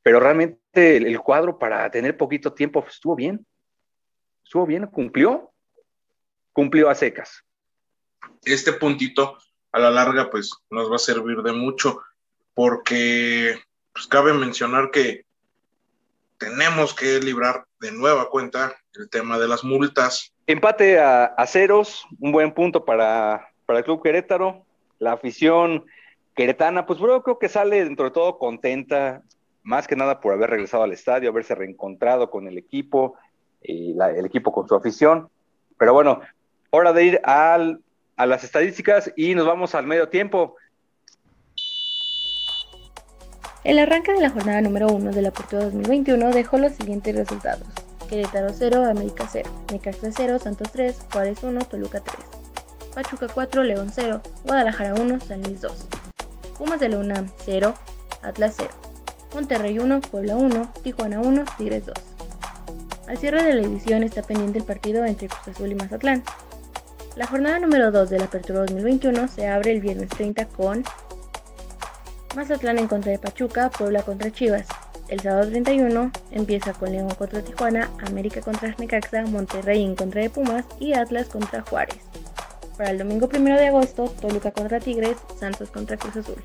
[0.01, 3.45] Pero realmente el, cuadro para tener poquito tiempo estuvo bien.
[4.45, 5.51] Estuvo bien, cumplió.
[6.53, 7.43] Cumplió a secas.
[8.45, 9.37] Este puntito
[9.71, 12.01] a la larga pues nos va a servir de mucho
[12.53, 13.59] porque
[13.93, 15.25] pues, cabe mencionar que
[16.37, 22.31] tenemos que librar de nueva cuenta el tema de las multas Empate a, ceros, un
[22.31, 24.63] buen punto para, el Club Querétaro.
[24.97, 25.85] La afición
[26.37, 29.23] queretana, pues bueno, creo que sale dentro de todo contenta,
[29.63, 33.15] más que nada por haber regresado al estadio, haberse reencontrado con el equipo,
[33.61, 35.29] y el equipo con su afición.
[35.77, 36.21] Pero bueno,
[36.69, 37.81] hora de ir al,
[38.17, 40.55] a las estadísticas y nos vamos al medio tiempo.
[43.63, 47.67] El arranque de la jornada número uno de la Apertura 2021 dejó los siguientes resultados.
[48.09, 52.17] Querétaro 0, América 0, Necaxa 0, Santos 3, Juárez 1, Toluca 3,
[52.95, 55.87] Pachuca 4, León 0, Guadalajara 1, San Luis 2,
[56.57, 57.73] Pumas de la UNAM 0,
[58.23, 58.69] Atlas 0,
[59.35, 61.95] Monterrey 1, Puebla 1, Tijuana 1, Tigres 2.
[63.09, 66.23] Al cierre de la edición está pendiente el partido entre Cruz Azul y Mazatlán.
[67.17, 70.83] La jornada número 2 de la Apertura 2021 se abre el viernes 30 con
[72.35, 74.67] Mazatlán en contra de Pachuca, Puebla contra Chivas,
[75.07, 80.29] el sábado 31 empieza con León contra Tijuana, América contra Necaxa, Monterrey en contra de
[80.29, 81.97] Pumas y Atlas contra Juárez.
[82.77, 86.43] Para el domingo 1 de agosto, Toluca contra Tigres, Santos contra Cruz Azul.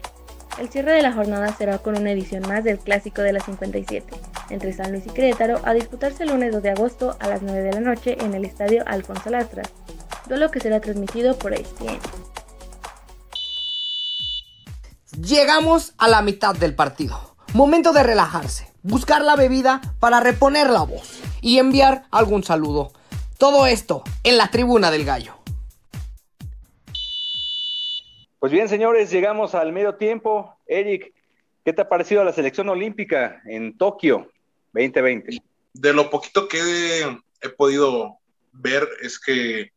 [0.58, 4.06] El cierre de la jornada será con una edición más del Clásico de la 57,
[4.48, 7.60] entre San Luis y Querétaro, a disputarse el lunes 2 de agosto a las 9
[7.60, 9.70] de la noche en el Estadio Alfonso Lastras,
[10.32, 12.00] duelo que será transmitido por ESPN.
[15.22, 17.36] Llegamos a la mitad del partido.
[17.52, 22.92] Momento de relajarse, buscar la bebida para reponer la voz y enviar algún saludo.
[23.36, 25.34] Todo esto en la tribuna del gallo.
[28.38, 30.56] Pues bien, señores, llegamos al medio tiempo.
[30.66, 31.12] Eric,
[31.62, 34.30] ¿qué te ha parecido la selección olímpica en Tokio
[34.72, 35.42] 2020?
[35.74, 38.16] De lo poquito que he, podido
[38.52, 39.72] ver es que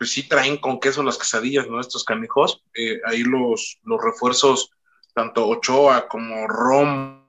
[0.00, 1.78] pues sí traen con queso las quesadillas, ¿no?
[1.78, 2.64] Estos canijos.
[2.72, 4.70] Eh, ahí los, los refuerzos
[5.12, 7.28] tanto Ochoa como Romo,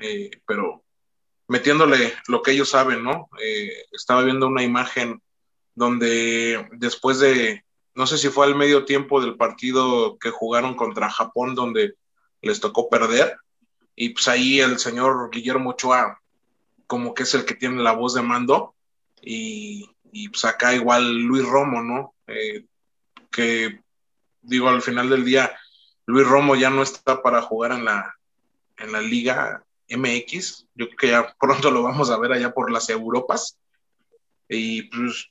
[0.00, 0.82] eh, pero
[1.46, 3.28] metiéndole lo que ellos saben, ¿no?
[3.40, 5.22] Eh, estaba viendo una imagen
[5.76, 11.08] donde después de, no sé si fue al medio tiempo del partido que jugaron contra
[11.08, 11.94] Japón, donde
[12.42, 13.36] les tocó perder,
[13.94, 16.20] y pues ahí el señor Guillermo Ochoa,
[16.88, 18.74] como que es el que tiene la voz de mando,
[19.22, 22.14] y, y pues acá igual Luis Romo, ¿no?
[22.26, 22.64] Eh,
[23.30, 23.80] que
[24.42, 25.56] digo, al final del día,
[26.06, 28.16] Luis Romo ya no está para jugar en la,
[28.78, 30.66] en la Liga MX.
[30.74, 33.58] Yo creo que ya pronto lo vamos a ver allá por las Europas.
[34.48, 35.30] Y pues,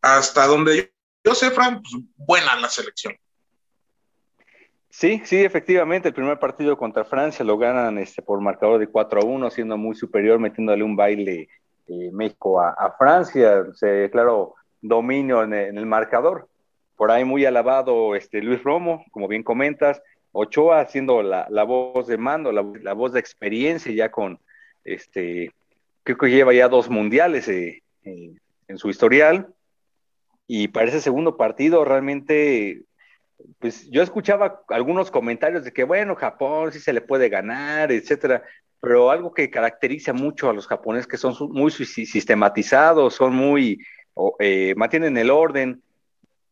[0.00, 0.92] hasta donde
[1.24, 3.14] yo, sé, Frank, pues, buena la selección.
[4.90, 9.20] Sí, sí, efectivamente, el primer partido contra Francia lo ganan este, por marcador de 4
[9.20, 11.48] a 1, siendo muy superior, metiéndole un baile
[11.88, 13.66] eh, México a, Francia.
[13.74, 16.48] Se claro dominio en el marcador
[16.98, 22.18] por ahí muy alabado este, Luis Romo, como bien comentas, Ochoa haciendo la, voz de
[22.18, 24.40] mando, la, voz de experiencia ya con,
[24.84, 25.52] este,
[26.02, 28.32] creo que lleva ya dos mundiales eh, eh,
[28.66, 29.46] en su historial.
[30.48, 32.82] Y para ese segundo partido realmente,
[33.60, 38.42] pues yo escuchaba algunos comentarios de que, bueno, Japón sí se le puede ganar, etcétera,
[38.80, 43.84] pero algo que caracteriza mucho a los japoneses que son muy sistematizados, son muy,
[44.38, 45.82] eh, mantienen el orden,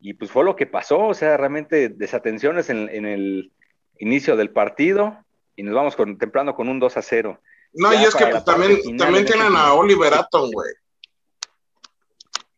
[0.00, 3.50] y pues fue lo que pasó, o sea, realmente desatenciones en, el
[3.98, 5.18] inicio del partido
[5.56, 7.40] y nos vamos contemplando con un 2 a 0.
[7.72, 10.72] No, y es que también, también tienen a Oliver Atom, güey.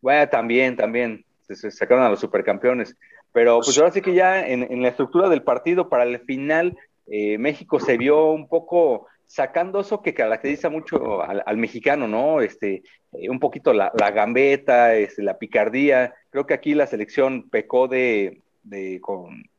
[0.01, 2.97] Bueno, también, también, se, sacaron a los supercampeones.
[3.33, 6.77] Pero pues ahora sí que ya en, la estructura del partido, para el final,
[7.07, 12.41] eh, México se vio un poco sacando eso que caracteriza mucho al, mexicano, ¿no?
[12.41, 16.15] Este, eh, un poquito la, gambeta, este, la picardía.
[16.31, 19.01] Creo que aquí la selección pecó de, de,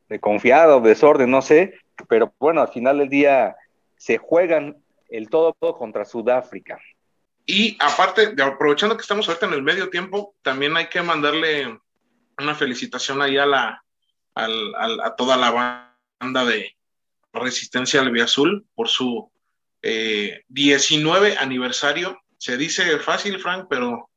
[0.08, 1.74] de confiado, desorden, no sé,
[2.08, 3.56] pero bueno, al final del día
[3.96, 4.76] se juegan
[5.08, 6.78] el todo, contra Sudáfrica.
[7.46, 11.78] Y aparte, de, aprovechando que estamos ahorita en el medio tiempo, también hay que mandarle
[12.38, 13.84] una felicitación ahí a, la,
[14.34, 15.50] a toda la
[16.20, 16.76] banda de
[17.32, 19.30] Resistencia Azul por su
[19.82, 22.20] 19 eh, aniversario.
[22.38, 24.10] Se dice fácil, Frank, pero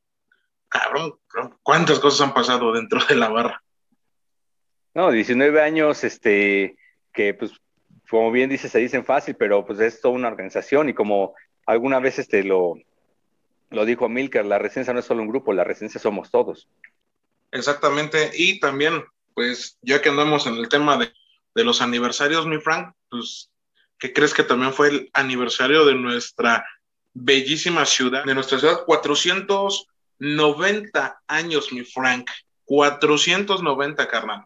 [0.68, 1.14] cabrón,
[1.62, 3.62] ¿cuántas cosas han pasado dentro de la barra?
[4.94, 6.76] No, 19 años, este,
[7.12, 7.52] que pues,
[8.08, 11.34] como bien dice, se dicen fácil, pero pues es toda una organización y como
[11.66, 12.74] alguna vez este lo,
[13.70, 16.68] lo dijo Milker, la residencia no es solo un grupo, la residencia somos todos.
[17.50, 21.12] Exactamente, y también, pues ya que andamos en el tema de,
[21.54, 23.50] de los aniversarios, mi Frank, pues
[24.04, 26.62] ¿Qué crees que también fue el aniversario de nuestra
[27.14, 32.28] bellísima ciudad, de nuestra ciudad, 490 años, mi Frank,
[32.66, 34.44] 490, carnal.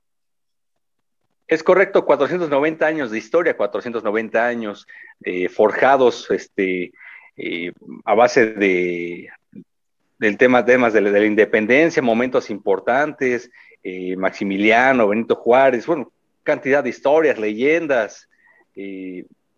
[1.49, 4.87] Es correcto, 490 años de historia, 490 años
[5.25, 6.92] eh, forjados este,
[7.37, 7.73] eh,
[8.05, 9.29] a base de
[10.21, 13.51] del tema temas de la, independencia, momentos importantes,
[13.83, 16.12] eh, Maximiliano, Benito Juárez, bueno,
[16.44, 18.29] cantidad de historias, leyendas,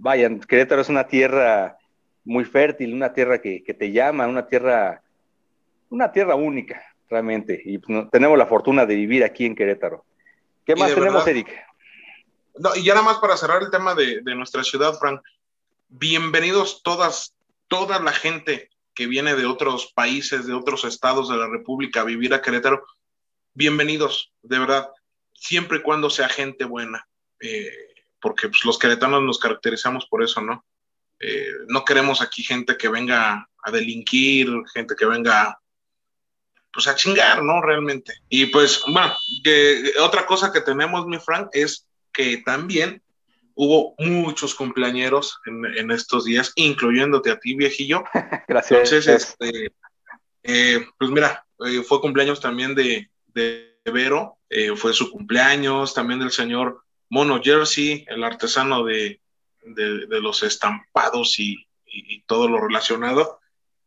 [0.01, 1.79] vayan, Querétaro es una tierra
[2.25, 5.03] muy fértil, una tierra que, te llama, una tierra,
[5.91, 7.61] una tierra única, realmente.
[7.65, 10.05] Y pues, tenemos la fortuna de vivir aquí en Querétaro.
[10.65, 11.49] ¿Qué más tenemos, Eric?
[12.59, 15.21] No, y ya nada más para cerrar el tema de, nuestra ciudad, Frank.
[15.89, 17.35] Bienvenidos todas,
[17.69, 22.05] toda la gente que viene de otros países, de otros estados de la República a
[22.05, 22.85] vivir a Querétaro.
[23.55, 24.91] Bienvenidos, de verdad,
[25.33, 27.07] siempre y cuando sea gente buena.
[27.41, 27.90] Eh,
[28.21, 30.65] porque pues, los queretanos nos caracterizamos por eso, ¿no?
[31.21, 35.59] Eh, no queremos aquí gente que venga a delinquir, gente que venga
[36.73, 37.61] pues a chingar, ¿no?
[37.61, 38.15] Realmente.
[38.29, 39.13] Y pues, bueno,
[40.03, 43.03] otra cosa que tenemos, mi Frank, es que también
[43.55, 48.05] hubo muchos cumpleañeros en, estos días, incluyéndote a ti, viejillo.
[48.49, 48.93] Gracias.
[48.93, 49.73] Entonces, este,
[50.45, 54.39] eh, pues mira, eh, fue cumpleaños también de, de Vero,
[54.77, 59.21] fue su cumpleaños, también del señor Mono Jersey, el artesano de,
[60.09, 61.67] los estampados y,
[62.27, 63.41] todo lo relacionado.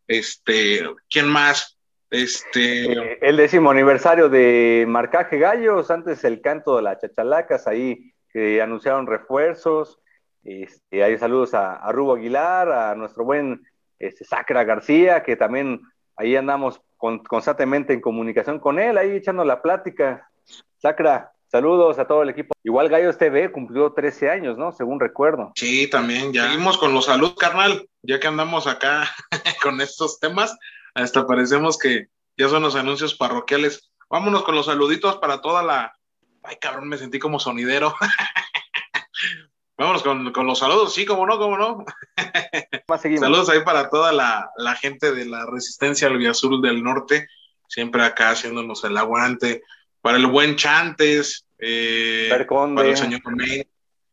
[0.07, 1.79] Este, ¿quién más?
[2.09, 2.91] Este.
[2.91, 8.61] Eh, el décimo aniversario de Marcaje Gallos, antes el canto de las chachalacas, ahí que
[8.61, 9.99] anunciaron refuerzos.
[10.43, 13.65] Este, hay saludos a, Rubo Aguilar, a nuestro buen
[13.99, 15.81] este, Sacra García, que también
[16.17, 20.29] ahí andamos constantemente en comunicación con él, ahí echando la plática.
[20.77, 22.55] Sacra, Saludos a todo el equipo.
[22.63, 24.71] Igual Gallos TV cumplió 13 años, ¿no?
[24.71, 25.51] Según recuerdo.
[25.53, 26.33] Sí, también.
[26.33, 27.87] Ya seguimos con los salud, carnal.
[28.01, 29.07] Ya que andamos acá
[29.61, 30.57] con estos temas,
[30.95, 33.91] hasta parecemos que ya son los anuncios parroquiales.
[34.09, 35.93] Vámonos con los saluditos para toda la.
[36.41, 37.93] Ay, cabrón, me sentí como sonidero.
[39.77, 41.85] Vámonos con, los saludos, sí, como no, como no.
[43.19, 47.27] Saludos ahí para toda la, la gente de la Resistencia Azul del Norte
[47.67, 49.63] siempre acá haciéndonos el aguante.
[50.03, 53.65] Para el buen Chantes, eh, para el señor May,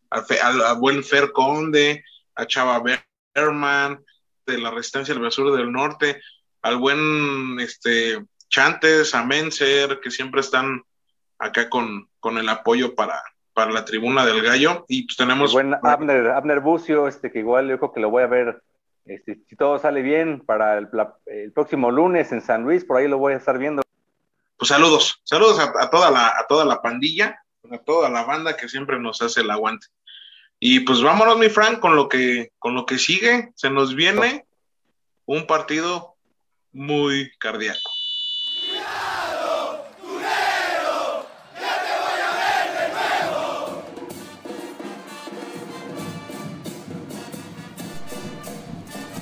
[0.08, 2.04] al, buen Fer Conde,
[2.36, 2.80] a Chava
[3.34, 4.02] Berman,
[4.46, 6.22] de la Resistencia del Sur del Norte,
[6.62, 10.82] al buen este, Chantes, a Menser, que siempre están
[11.40, 13.20] acá con, con el apoyo para,
[13.52, 14.84] para la tribuna del gallo.
[14.86, 15.52] Y pues tenemos.
[15.52, 18.62] buen Abner, Abner Bucio, este, que igual yo creo que lo voy a ver.
[19.06, 20.88] Este, si todo sale bien para el,
[21.52, 23.82] próximo lunes en San Luis, por ahí lo voy a estar viendo.
[24.60, 27.42] Pues saludos, saludos a, toda, la, a toda la pandilla,
[27.72, 29.86] a toda la banda que siempre nos hace el aguante.
[30.58, 33.52] Y pues vámonos, mi Frank, con lo que, con lo que sigue.
[33.54, 34.44] Se nos viene
[35.24, 36.14] un partido
[36.72, 37.89] muy cardíaco.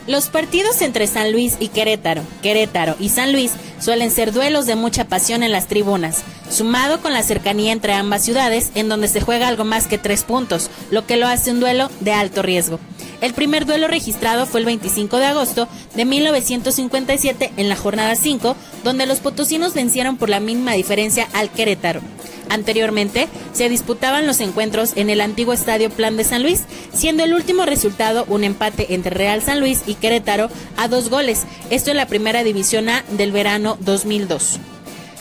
[0.08, 4.74] Los partidos entre San Luis y Querétaro, Querétaro y San Luis suelen ser duelos de
[4.74, 9.20] mucha pasión en las tribunas, sumado con la cercanía entre ambas ciudades, en donde se
[9.20, 12.80] juega algo más que tres puntos, lo que lo hace un duelo de alto riesgo.
[13.20, 18.56] El primer duelo registrado fue el 25 de agosto de 1957 en la jornada 5,
[18.84, 22.00] donde los potosinos vencieron por la mínima diferencia al Querétaro.
[22.48, 27.34] Anteriormente, se disputaban los encuentros en el antiguo Estadio Plan de San Luis, siendo el
[27.34, 31.96] último resultado un empate entre Real San Luis y Querétaro a dos goles, esto en
[31.96, 34.58] la primera división A del verano 2002.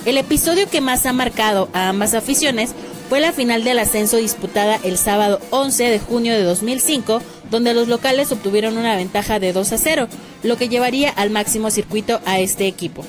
[0.05, 2.71] El episodio que más ha marcado a ambas aficiones
[3.09, 7.87] fue la final del ascenso disputada el sábado 11 de junio de 2005, donde los
[7.87, 10.07] locales obtuvieron una ventaja de 2 a 0,
[10.43, 13.03] lo que llevaría al máximo circuito a este equipo.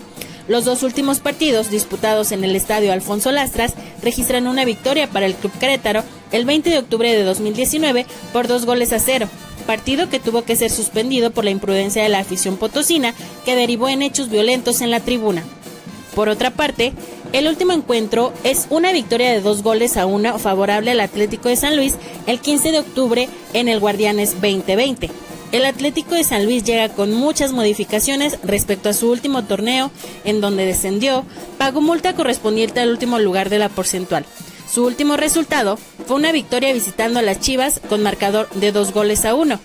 [0.49, 5.35] Los dos últimos partidos disputados en el estadio Alfonso Lastras registran una victoria para el
[5.35, 9.29] Club Querétaro el 20 de octubre de 2019 por dos goles a cero,
[9.67, 13.13] partido que tuvo que ser suspendido por la imprudencia de la afición potosina
[13.45, 15.45] que derivó en hechos violentos en la tribuna.
[16.15, 16.95] Por otra parte,
[17.35, 21.57] el último encuentro es una victoria de dos goles a uno favorable al Atlético de
[21.57, 21.95] San Luis
[22.27, 25.11] el 15 de octubre en el Guardianes 2020.
[25.51, 29.91] El Atlético de San Luis llega con muchas modificaciones respecto a su último torneo,
[30.25, 31.25] en donde descendió,
[31.57, 34.27] pagó multa correspondiente al último lugar de la porcentual.
[34.71, 39.25] Su último resultado fue una victoria visitando a las Chivas con marcador de dos goles
[39.25, 39.59] a uno.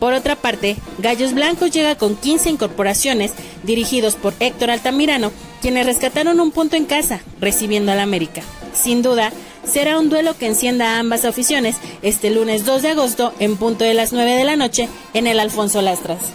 [0.00, 3.30] Por otra parte, Gallos Blancos llega con 15 incorporaciones
[3.62, 5.30] dirigidos por Héctor Altamirano,
[5.62, 8.42] quienes rescataron un punto en casa, recibiendo al América.
[8.72, 9.32] Sin duda,
[9.64, 13.94] será un duelo que encienda ambas aficiones este lunes 2 de agosto en punto de
[13.94, 16.32] las 9 de la noche en el Alfonso Lastras.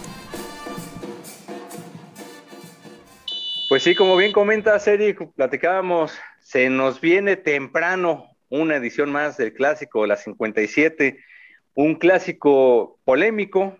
[3.68, 9.52] Pues sí, como bien comenta Eric, platicábamos, se nos viene temprano una edición más del
[9.52, 11.18] clásico, la 57,
[11.74, 13.76] un clásico polémico.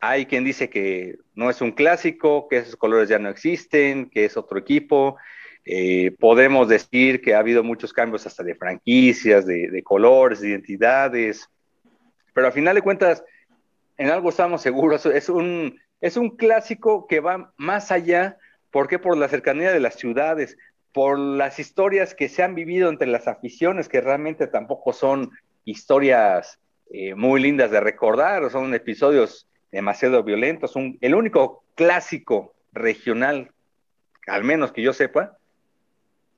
[0.00, 4.24] Hay quien dice que no es un clásico, que esos colores ya no existen, que
[4.26, 5.16] es otro equipo.
[5.64, 11.48] Eh, podemos decir que ha habido muchos cambios hasta de franquicias, de, colores, de identidades,
[12.32, 13.24] pero a final de cuentas,
[13.98, 18.38] en algo estamos seguros, es un, es un clásico que va más allá,
[18.70, 20.56] porque por la cercanía de las ciudades,
[20.92, 25.30] por las historias que se han vivido entre las aficiones, que realmente tampoco son
[25.64, 26.58] historias
[26.90, 30.74] eh, muy lindas de recordar, son episodios demasiado violentos.
[31.00, 33.52] el único clásico regional,
[34.26, 35.36] al menos que yo sepa,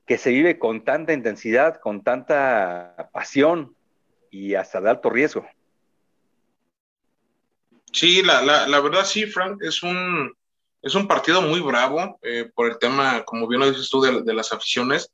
[0.05, 3.75] que se vive con tanta intensidad, con tanta pasión
[4.29, 5.47] y hasta de alto riesgo.
[7.91, 10.35] Sí, la, la, verdad sí, Frank, es un,
[10.81, 14.33] es un partido muy bravo eh, por el tema, como bien lo dices tú, de,
[14.33, 15.11] las aficiones.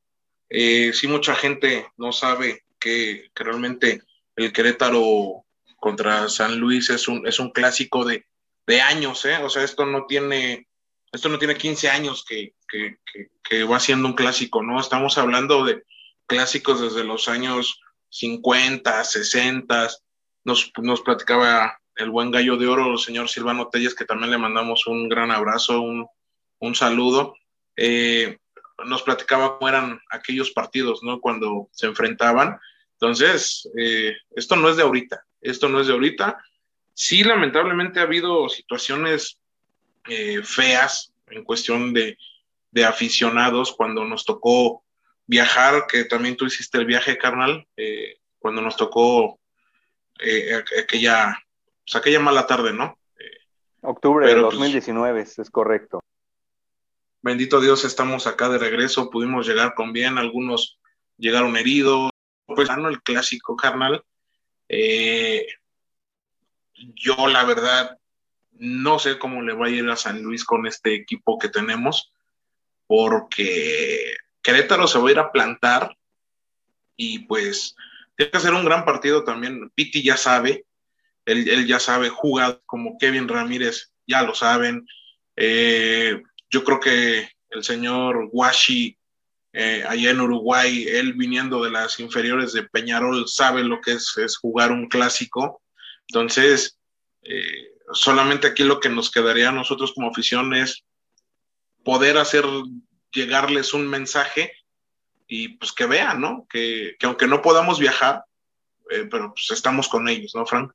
[0.49, 4.01] Eh, sí, mucha gente no sabe que, realmente
[4.37, 5.43] el Querétaro
[5.75, 8.25] contra San Luis es un, es un clásico de,
[8.65, 9.37] de años, ¿eh?
[9.43, 10.68] O sea, esto no tiene
[11.11, 12.53] esto no tiene 15 años que,
[13.65, 14.79] va siendo un clásico, ¿no?
[14.79, 15.83] Estamos hablando de
[16.27, 19.89] clásicos desde los años 50, 60.
[20.43, 24.37] Nos, nos platicaba el buen gallo de oro, el señor Silvano Telles, que también le
[24.37, 27.35] mandamos un gran abrazo, un, saludo.
[27.75, 28.37] Eh,
[28.85, 31.19] nos platicaba cómo eran aquellos partidos, ¿no?
[31.19, 32.59] Cuando se enfrentaban.
[32.93, 36.37] Entonces, eh, esto no es de ahorita, esto no es de ahorita.
[36.93, 39.38] Sí, lamentablemente ha habido situaciones
[40.09, 42.17] eh, feas en cuestión de,
[42.85, 44.83] aficionados cuando nos tocó
[45.25, 49.39] viajar, que también tú hiciste el viaje, carnal, eh, cuando nos tocó
[50.19, 51.37] eh, aquella,
[51.85, 52.97] pues, aquella mala tarde, ¿no?
[53.81, 55.99] Octubre de 2019, pues, es correcto.
[57.21, 60.79] Bendito Dios, estamos acá de regreso, pudimos llegar con bien, algunos
[61.17, 62.09] llegaron heridos,
[62.47, 64.03] pues no el clásico, carnal.
[66.75, 67.98] yo la verdad
[68.59, 72.11] no sé cómo le va a ir a San Luis con este equipo que tenemos.
[72.87, 75.95] porque Querétaro se va a ir a plantar
[76.97, 77.75] y pues
[78.17, 79.71] tiene que ser un gran partido también.
[79.75, 80.65] Piti ya sabe,
[81.25, 84.87] él, ya sabe jugar como Kevin Ramírez, ya lo saben.
[85.35, 88.97] Eh, yo creo que el señor Washi,
[89.53, 94.17] eh, allá en Uruguay, él viniendo de las inferiores de Peñarol, sabe lo que es,
[94.17, 95.61] es jugar un clásico.
[96.07, 96.77] Entonces,
[97.21, 100.85] eh, solamente aquí lo que nos quedaría a nosotros como afición es
[101.83, 102.45] poder hacer
[103.11, 104.51] llegarles un mensaje
[105.27, 106.47] y pues que vean, ¿no?
[106.49, 108.23] Que, aunque no podamos viajar,
[108.89, 110.71] eh, pero pues estamos con ellos, ¿no, Frank?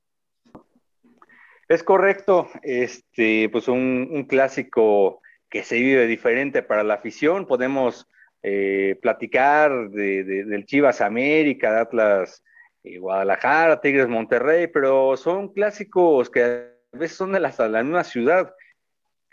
[1.69, 8.07] Es correcto, este, pues un, clásico que se vive diferente para la afición, podemos
[8.43, 12.45] eh, platicar del Chivas América, de Atlas
[12.83, 18.55] eh, Guadalajara, Tigres Monterrey, pero son clásicos que veces son de la, la misma ciudad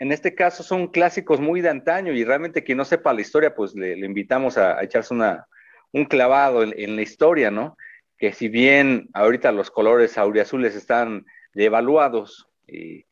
[0.02, 3.54] en este caso son clásicos muy de antaño y realmente quien no sepa la historia,
[3.54, 5.46] pues le, invitamos a, echarse una,
[5.92, 7.76] un clavado en, la historia, ¿no?
[8.18, 13.06] Que si bien ahorita los colores auriazules están devaluados y,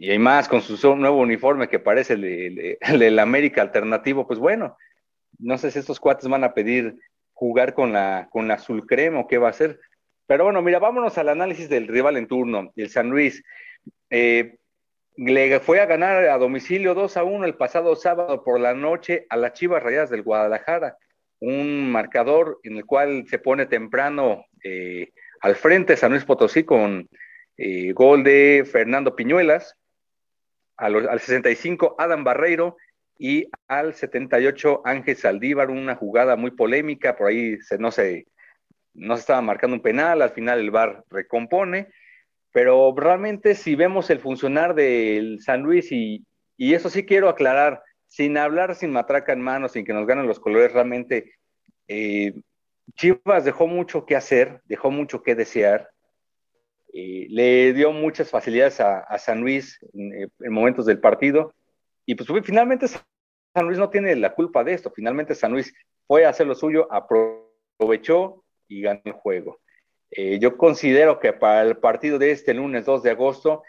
[0.00, 4.76] hay más con su nuevo uniforme que parece el, el, América alternativo, pues bueno,
[5.38, 6.98] no sé si estos cuates van a pedir
[7.34, 9.78] jugar con la, con azul crema o qué va a hacer.
[10.30, 13.42] Pero bueno, mira, vámonos al análisis del rival en turno, el San Luis.
[14.10, 14.58] Eh,
[15.16, 19.26] le fue a ganar a domicilio 2 a 1 el pasado sábado por la noche
[19.28, 20.96] a las Chivas Rayadas del Guadalajara,
[21.40, 25.10] un marcador en el cual se pone temprano eh,
[25.40, 27.08] al frente San Luis Potosí con
[27.56, 29.74] eh, gol de Fernando Piñuelas,
[30.76, 32.76] al 65 Adam Barreiro
[33.18, 38.28] y al 78 Ángel Saldívar, una jugada muy polémica, por ahí se, no, se,
[38.94, 41.88] no se estaba marcando un penal, al final el VAR recompone
[42.52, 46.24] pero realmente si vemos el funcionar del San Luis y,
[46.58, 50.38] eso sí quiero aclarar, sin hablar, sin matraca en mano, sin que nos ganen los
[50.38, 51.32] colores, realmente
[51.88, 52.34] eh,
[52.96, 55.88] Chivas dejó mucho que hacer, dejó mucho que desear,
[56.92, 61.54] eh, le dio muchas facilidades a, San Luis eh, en, momentos del partido
[62.04, 63.04] y pues finalmente San
[63.64, 65.72] Luis no tiene la culpa de esto, finalmente San Luis
[66.06, 69.60] fue a hacer lo suyo, aprovechó y ganó el juego.
[70.10, 73.62] Eh, yo considero que para el partido de este lunes 2 de agosto,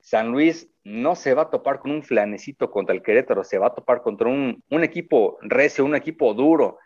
[0.00, 3.68] San Luis no se va a topar con un flanecito contra el Querétaro, se va
[3.68, 6.78] a topar contra un, equipo recio, un equipo duro,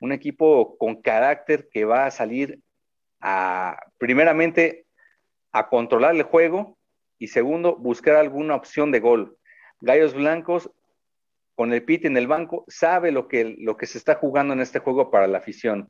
[0.00, 2.60] un equipo con carácter que va a salir
[3.20, 4.86] a, primeramente,
[5.52, 6.78] a controlar el juego
[7.18, 9.36] y segundo, buscar alguna opción de gol.
[9.80, 10.70] Gallos Blancos,
[11.56, 14.60] con el pit en el banco, sabe lo que, lo que se está jugando en
[14.60, 15.88] este juego para la afición.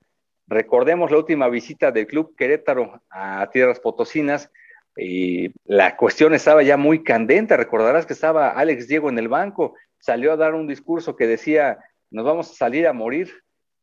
[0.48, 4.50] Recordemos la última visita del Club Querétaro a Tierras Potosinas
[4.96, 7.56] y la cuestión estaba ya muy candente.
[7.56, 11.78] Recordarás que estaba Alex Diego en el banco, salió a dar un discurso que decía,
[12.10, 13.30] nos vamos a salir a morir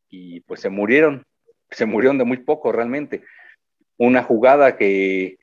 [0.08, 1.24] y pues se murieron,
[1.70, 3.22] se murieron de muy poco realmente.
[3.96, 5.38] Una jugada que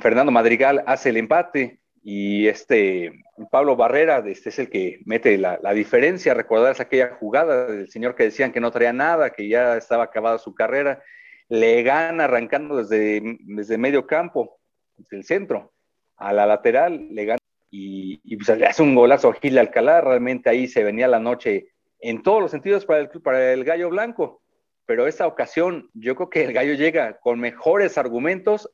[0.00, 5.58] Fernando Madrigal hace el empate y este Pablo Barrera este es el que mete la,
[5.72, 6.34] diferencia.
[6.34, 10.38] Recordarás aquella jugada del señor que decían que no traía nada, que ya estaba acabada
[10.38, 11.02] su carrera.
[11.48, 14.58] Le gana arrancando desde, desde medio campo,
[14.96, 15.72] desde el centro,
[16.16, 17.38] a la lateral, le gana
[17.70, 20.00] y, pues, le hace un golazo a Gil Alcalá.
[20.00, 21.68] Realmente ahí se venía la noche
[22.00, 24.42] en todos los sentidos para el, para el Gallo Blanco.
[24.86, 28.68] Pero esta ocasión, yo creo que el Gallo llega con mejores argumentos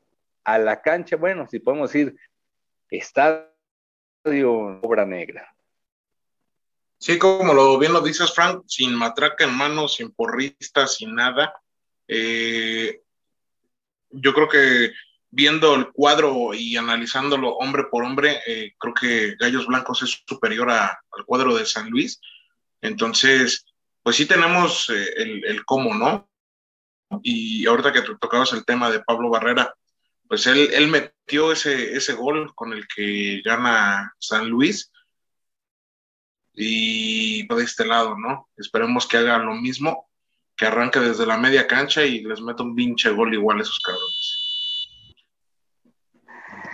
[0.45, 1.17] a la cancha.
[1.17, 2.17] Bueno, si podemos decir,
[2.91, 3.53] está
[4.25, 5.55] obra negra.
[6.99, 11.55] Sí, como lo bien lo dices, Frank, sin matraca en mano, sin porrista, sin nada.
[12.09, 13.03] Eh,
[14.11, 14.93] yo creo que
[15.31, 20.71] viendo el cuadro y analizándolo hombre por hombre, eh, creo que Gallos Blancos es superior
[20.71, 22.21] al cuadro de San Luis.
[22.81, 23.65] Entonces,
[24.03, 26.29] pues sí tenemos eh, el, el, cómo, ¿no?
[27.23, 29.75] Y ahorita que tocabas el tema de Pablo Barrera,
[30.29, 34.93] pues él, él metió ese, ese gol con el que gana San Luis
[36.55, 38.49] y de este lado, ¿no?
[38.57, 40.09] Esperemos que haga lo mismo,
[40.57, 43.79] que arranque desde la media cancha y les meta un pinche gol igual a esos
[43.81, 44.35] cabrones.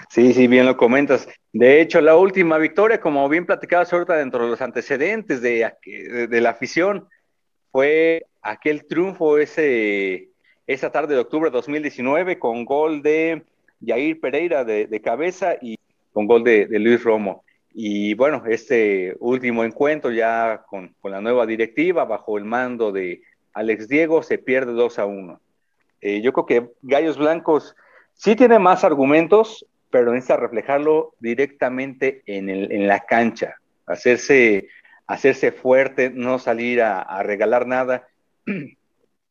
[0.08, 1.28] Sí, sí, bien lo comentas.
[1.52, 5.72] De hecho, la última victoria, como bien platicabas ahorita dentro de los antecedentes de,
[6.28, 7.08] de la afición,
[7.70, 10.33] fue aquel triunfo ese
[10.66, 13.42] esa tarde de octubre de 2019 con gol de
[13.84, 15.78] Jair Pereira de, cabeza y
[16.12, 17.44] con gol de, Luis Romo.
[17.72, 23.88] Y bueno, este último encuentro ya con, la nueva directiva, bajo el mando de Alex
[23.88, 25.40] Diego, se pierde 2 a 1.
[26.00, 27.74] Eh, yo creo que Gallos Blancos
[28.14, 33.56] sí tiene más argumentos, pero necesita reflejarlo directamente en, en la cancha,
[33.86, 34.68] hacerse
[35.06, 38.08] hacerse fuerte, no salir a, regalar nada.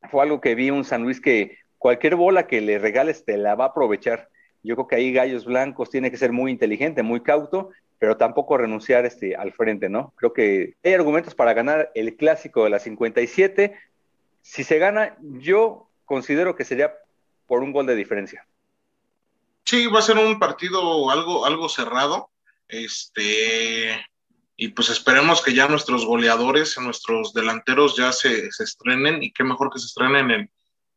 [0.09, 3.55] Fue algo que vi un San Luis que cualquier bola que le regales te la
[3.55, 4.29] va a aprovechar.
[4.63, 8.57] Yo creo que ahí Gallos Blancos tiene que ser muy inteligente, muy cauto, pero tampoco
[8.57, 10.13] renunciar este, al frente, ¿no?
[10.17, 13.77] Creo que hay argumentos para ganar el clásico de la 57.
[14.41, 16.93] Si se gana, yo considero que sería
[17.47, 18.45] por un gol de diferencia.
[19.65, 22.29] Sí, va a ser un partido algo, algo cerrado.
[22.67, 24.03] Este,
[24.55, 29.71] y pues esperemos que ya nuestros goleadores, nuestros delanteros ya se, estrenen y qué mejor
[29.71, 30.51] que se estrenen en,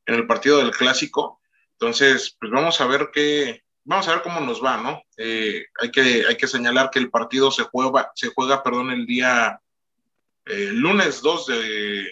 [0.06, 1.40] en, el partido del clásico.
[1.72, 5.02] Entonces, pues vamos a ver qué, vamos a ver cómo nos va, ¿no?
[5.16, 9.06] Eh, hay, que, hay que señalar que el partido se juega, se juega, perdón, el
[9.06, 9.60] día
[10.44, 12.10] eh, lunes 2 de,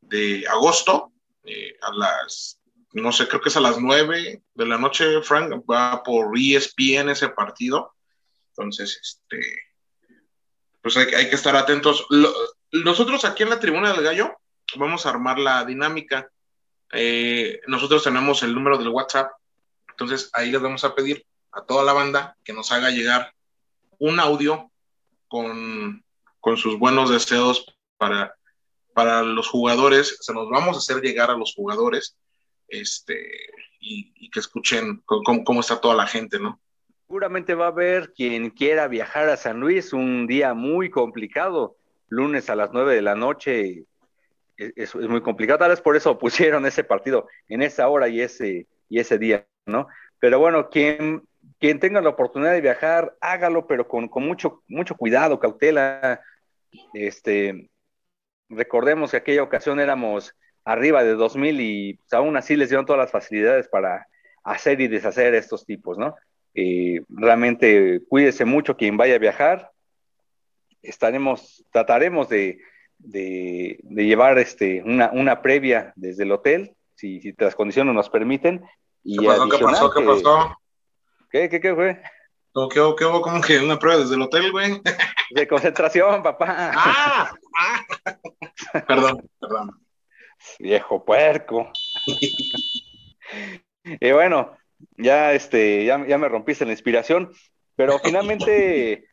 [0.00, 1.12] de agosto
[1.44, 2.60] eh, a las
[2.92, 7.10] no sé, creo que es a las 9 de la noche, Frank, va por ESPN
[7.10, 7.94] ese partido.
[8.48, 9.65] Entonces, este,
[10.86, 12.06] pues hay, que estar atentos.
[12.70, 14.36] nosotros aquí en la Tribuna del Gallo
[14.76, 16.30] vamos a armar la dinámica.
[16.92, 19.32] Eh, nosotros tenemos el número del WhatsApp,
[19.90, 23.34] entonces ahí les vamos a pedir a toda la banda que nos haga llegar
[23.98, 24.70] un audio
[25.26, 26.04] con,
[26.38, 27.66] con sus buenos deseos
[27.96, 28.36] para,
[28.94, 30.18] para los jugadores.
[30.20, 32.16] Se los vamos a hacer llegar a los jugadores
[32.68, 33.28] este,
[33.80, 36.60] y, que escuchen cómo, está toda la gente, ¿no?
[37.06, 41.76] Seguramente va a haber quien quiera viajar a San Luis un día muy complicado,
[42.08, 43.84] lunes a las 9 de la noche,
[44.56, 48.20] es, es, muy complicado, tal vez por eso pusieron ese partido en esa hora y
[48.20, 49.86] ese, y ese día, ¿no?
[50.18, 51.22] Pero bueno, quien,
[51.60, 56.20] quien tenga la oportunidad de viajar, hágalo, pero con, con mucho, mucho cuidado, cautela.
[56.92, 57.70] Este,
[58.48, 60.34] recordemos que aquella ocasión éramos
[60.64, 64.08] arriba de 2000 y pues, aún así les dieron todas las facilidades para
[64.42, 66.16] hacer y deshacer estos tipos, ¿no?
[67.08, 69.72] Realmente cuídese mucho quien vaya a viajar.
[70.82, 72.58] Estaremos, trataremos de,
[72.98, 78.64] de, llevar este, una, una, previa desde el hotel, si, si las condiciones nos permiten.
[79.02, 79.48] Y ¿Qué pasó?
[79.48, 79.90] ¿Qué pasó?
[79.90, 80.56] ¿Qué pasó?
[81.30, 82.02] ¿Qué, qué, qué fue?
[82.72, 82.96] ¿Qué, hubo?
[82.96, 83.20] ¿Qué hubo?
[83.20, 84.80] ¿Cómo que una prueba desde el hotel, güey?
[85.30, 86.72] De concentración, papá.
[86.74, 87.86] Ah, ah.
[88.86, 89.86] perdón, perdón.
[90.58, 91.70] Viejo puerco.
[93.84, 94.56] y bueno,
[94.96, 97.32] ya, este, ya, me rompiste la inspiración,
[97.74, 99.08] pero finalmente,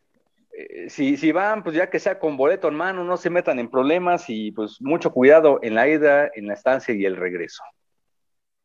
[0.51, 3.59] eh, si, si van, pues ya que sea con boleto en mano, no se metan
[3.59, 7.63] en problemas y pues mucho cuidado en la ida, en la estancia y el regreso.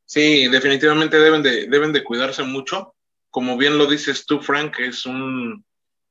[0.05, 2.95] Sí, definitivamente deben de, deben de cuidarse mucho.
[3.31, 5.65] Como bien lo dices tú, Frank, es un,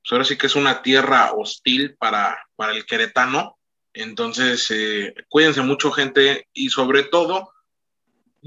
[0.03, 3.57] pues ahora sí que es una tierra hostil para, para el queretano
[3.97, 7.51] entonces, eh, cuídense mucho, gente, y sobre todo,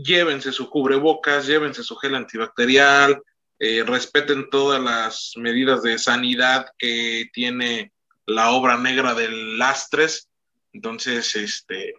[0.03, 3.23] llévense su cubrebocas, llévense su gel antibacterial,
[3.59, 7.93] eh, respeten todas las medidas de sanidad que tiene
[8.27, 10.29] la obra negra del Lastres.
[10.73, 11.95] Entonces, este,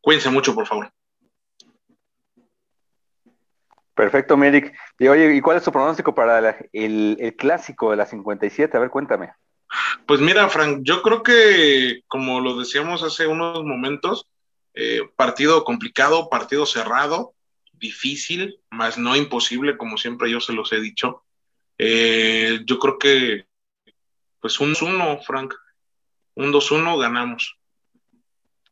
[0.00, 0.92] cuídense mucho, por favor.
[3.94, 4.74] Perfecto, Mirik.
[4.98, 8.76] Y oye, ¿y cuál es tu pronóstico para el, el clásico de la 57?
[8.76, 9.32] A ver, cuéntame.
[10.06, 14.26] Pues mira, Frank, yo creo que, como lo decíamos hace unos momentos,
[14.74, 17.34] eh, partido complicado, partido cerrado,
[17.72, 21.22] difícil, más no imposible, como siempre yo se los he dicho.
[21.78, 23.46] Eh, yo creo que,
[24.40, 25.54] pues un 1 Frank,
[26.34, 27.56] un 2-1 ganamos.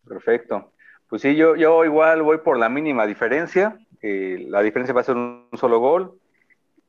[0.07, 0.73] Perfecto.
[1.09, 3.79] Pues sí, yo, yo igual voy por la mínima diferencia.
[4.01, 6.19] Eh, la diferencia va a ser un, solo gol.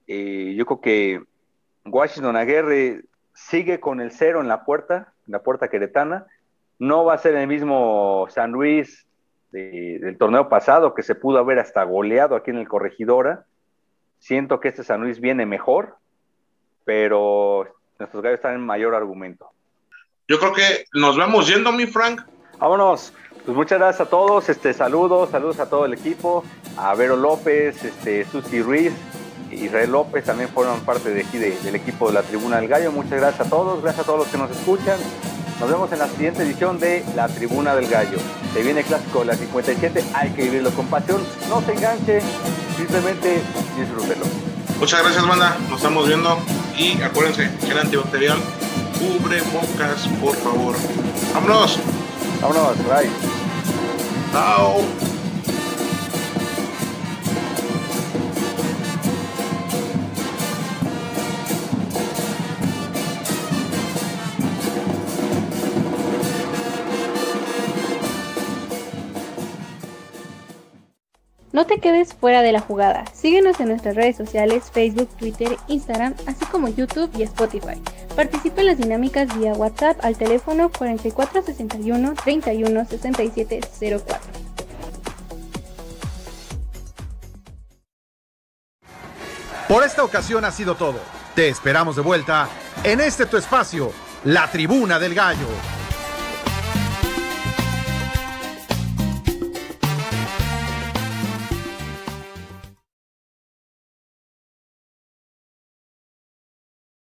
[0.07, 1.23] yo creo que
[1.85, 3.03] Washington Aguirre
[3.35, 6.25] sigue con el cero en la puerta, en la puerta queretana.
[6.83, 9.07] No va a ser el mismo San Luis
[9.51, 13.45] del torneo pasado, que se pudo haber hasta goleado aquí en el Corregidora.
[14.19, 15.95] Siento que este San Luis viene mejor,
[16.83, 19.49] pero nuestros gallos están en mayor argumento.
[20.27, 22.21] Yo creo que nos vamos yendo, mi Frank.
[22.59, 23.13] Vámonos.
[23.45, 26.43] Pues muchas gracias a todos, este saludos, saludos a todo el equipo,
[26.77, 28.93] a Vero López, este Susi Ruiz,
[29.51, 32.91] Israel López también fueron parte de aquí del equipo de la Tribuna del Gallo.
[32.91, 34.99] Muchas gracias a todos, gracias a todos los que nos escuchan.
[35.63, 38.17] Nos vemos en la siguiente edición de La Tribuna del Gallo.
[38.53, 42.19] Se viene el clásico de la 57, hay que vivirlo con pasión, no se enganche,
[42.75, 43.41] simplemente
[43.79, 44.25] disfrútelo.
[44.77, 45.55] Muchas gracias, banda.
[45.69, 46.37] Nos estamos viendo
[46.77, 48.39] y acuérdense, gel antibacterial,
[48.99, 50.75] cubre bocas, por favor.
[51.33, 51.79] ¡Vámonos!
[52.41, 53.09] Vámonos, bye.
[54.33, 55.12] Chao.
[71.53, 73.05] No te quedes fuera de la jugada.
[73.13, 77.79] Síguenos en nuestras redes sociales, Facebook, Twitter, Instagram, así como YouTube y Spotify.
[78.15, 83.61] Participa en las dinámicas vía WhatsApp al teléfono 4461 31 67
[84.03, 84.17] 04.
[89.67, 90.99] Por esta ocasión ha sido todo.
[91.35, 92.49] Te esperamos de vuelta
[92.83, 93.91] en este tu espacio,
[94.23, 95.47] la tribuna del gallo.